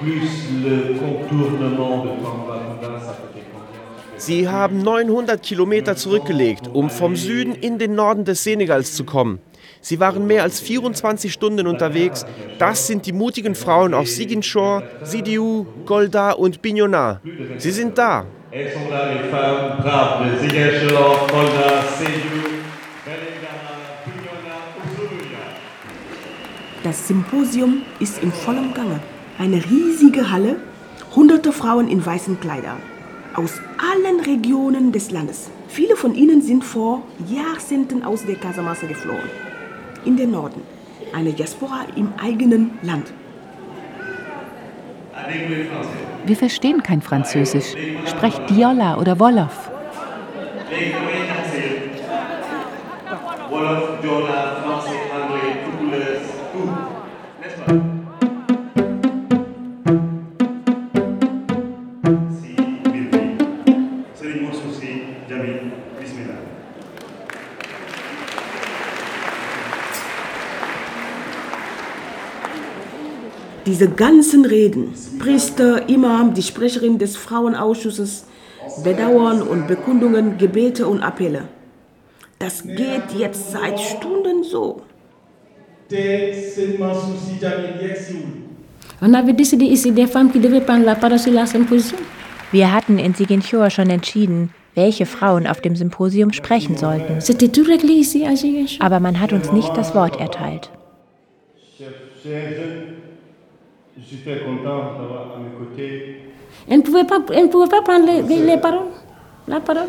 [0.00, 0.30] plus
[0.62, 3.36] le contournement de Tambacounda, ça fait
[4.18, 9.40] Sie haben 900 Kilometer zurückgelegt, um vom Süden in den Norden des Senegals zu kommen.
[9.82, 12.24] Sie waren mehr als 24 Stunden unterwegs.
[12.58, 17.20] Das sind die mutigen Frauen aus Ziguinchor, Sidiou, Golda und Bignona.
[17.58, 18.26] Sie sind da.
[26.82, 29.00] Das Symposium ist in vollem Gange.
[29.38, 30.56] Eine riesige Halle,
[31.14, 32.95] hunderte Frauen in weißen Kleidern.
[33.36, 35.50] Aus allen Regionen des Landes.
[35.68, 39.28] Viele von ihnen sind vor Jahrzehnten aus der Casamance geflohen.
[40.06, 40.62] In den Norden.
[41.12, 43.12] Eine Diaspora im eigenen Land.
[46.24, 47.74] Wir verstehen kein Französisch.
[48.06, 49.70] Sprecht Diola oder Wolof.
[53.50, 54.95] Wolof, Joola, français,
[65.46, 66.34] Djamil, bismillah.
[73.64, 78.26] Diese ganzen Reden, Priester, Imam, die Sprecherin des Frauenausschusses,
[78.84, 81.48] Bedauern und Bekundungen, Gebete und Appelle.
[82.38, 84.82] Das geht jetzt seit Stunden so.
[92.52, 97.18] Wir hatten in Ziguinchor schon entschieden, welche Frauen auf dem Symposium sprechen sollten.
[98.80, 100.70] Aber man hat uns nicht das Wort erteilt.
[106.68, 108.88] Elle ne pouvait pas, elle ne pouvait pas prendre les, les- les paroles,
[109.46, 109.88] la parole.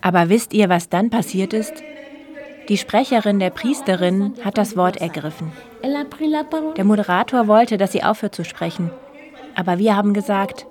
[0.00, 1.74] Aber wisst ihr, was dann passiert ist?
[2.68, 5.52] Die Sprecherin der Priesterin hat das Wort ergriffen.
[6.76, 8.90] Der Moderator wollte, dass sie aufhört zu sprechen.
[9.54, 10.66] Aber wir haben gesagt,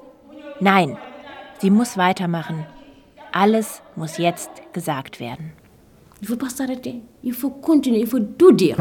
[0.60, 0.98] nein,
[1.60, 2.66] sie muss weitermachen.
[3.32, 5.54] Alles muss jetzt gesagt werden.
[6.22, 7.02] Il faut pas s'arrêter.
[7.22, 8.00] Il faut continuer.
[8.00, 8.78] Il faut tout dire.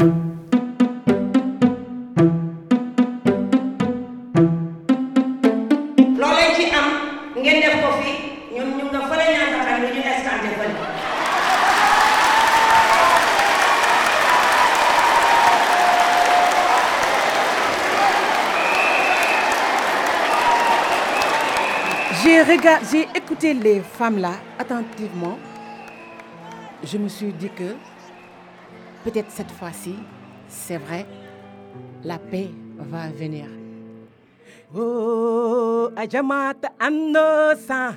[22.25, 25.37] J'ai écouté les femmes là attentivement.
[26.83, 27.75] Je me suis dit que
[29.03, 29.95] peut-être cette fois-ci,
[30.47, 31.05] c'est vrai,
[32.03, 32.49] la paix
[32.79, 33.45] va venir.
[34.75, 37.93] Oh, ajamata ando sa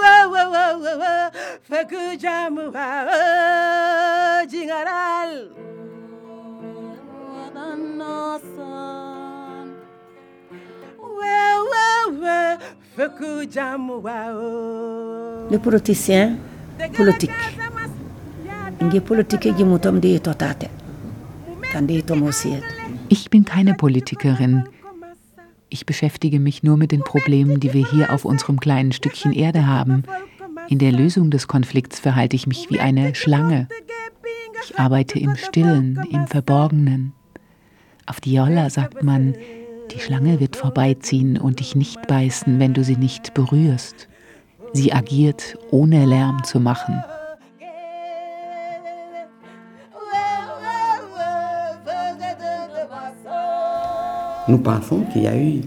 [0.00, 1.30] Wa wa wa wa wa
[1.62, 2.72] Faku jamu
[4.50, 5.50] jingaral
[15.50, 16.38] Le politicien
[16.92, 17.32] politique.
[23.08, 24.64] Ich bin keine Politikerin.
[25.68, 29.66] Ich beschäftige mich nur mit den Problemen, die wir hier auf unserem kleinen Stückchen Erde
[29.66, 30.02] haben.
[30.68, 33.68] In der Lösung des Konflikts verhalte ich mich wie eine Schlange.
[34.64, 37.12] Ich arbeite im Stillen, im Verborgenen.
[38.06, 39.34] Auf Diola sagt man,
[39.92, 44.08] die Schlange wird vorbeiziehen und dich nicht beißen, wenn du sie nicht berührst.
[44.72, 47.02] Sie agiert, ohne Lärm zu machen.
[54.48, 55.60] Nous pensons qu'il y a eu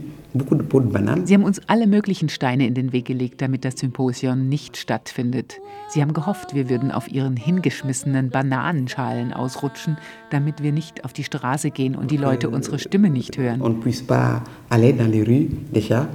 [1.25, 5.61] Sie haben uns alle möglichen Steine in den Weg gelegt, damit das Symposion nicht stattfindet.
[5.87, 9.97] Sie haben gehofft, wir würden auf ihren hingeschmissenen Bananenschalen ausrutschen,
[10.31, 13.61] damit wir nicht auf die Straße gehen und die Leute unsere Stimme nicht hören.
[13.61, 16.07] On ne puisse pas aller dans les rues déjà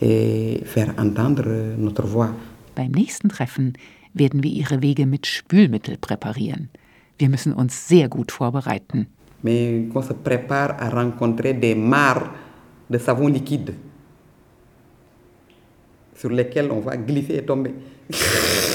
[0.00, 2.30] et faire entendre notre voix.
[2.76, 3.72] Beim nächsten Treffen
[4.12, 6.68] werden wir ihre Wege mit Spülmittel präparieren.
[7.18, 9.08] Wir müssen uns sehr gut vorbereiten.
[9.42, 12.30] Mais qu'on se prépare à rencontrer des mares
[12.94, 13.74] de savon liquide
[16.14, 17.74] sur lesquels on va glisser et tomber.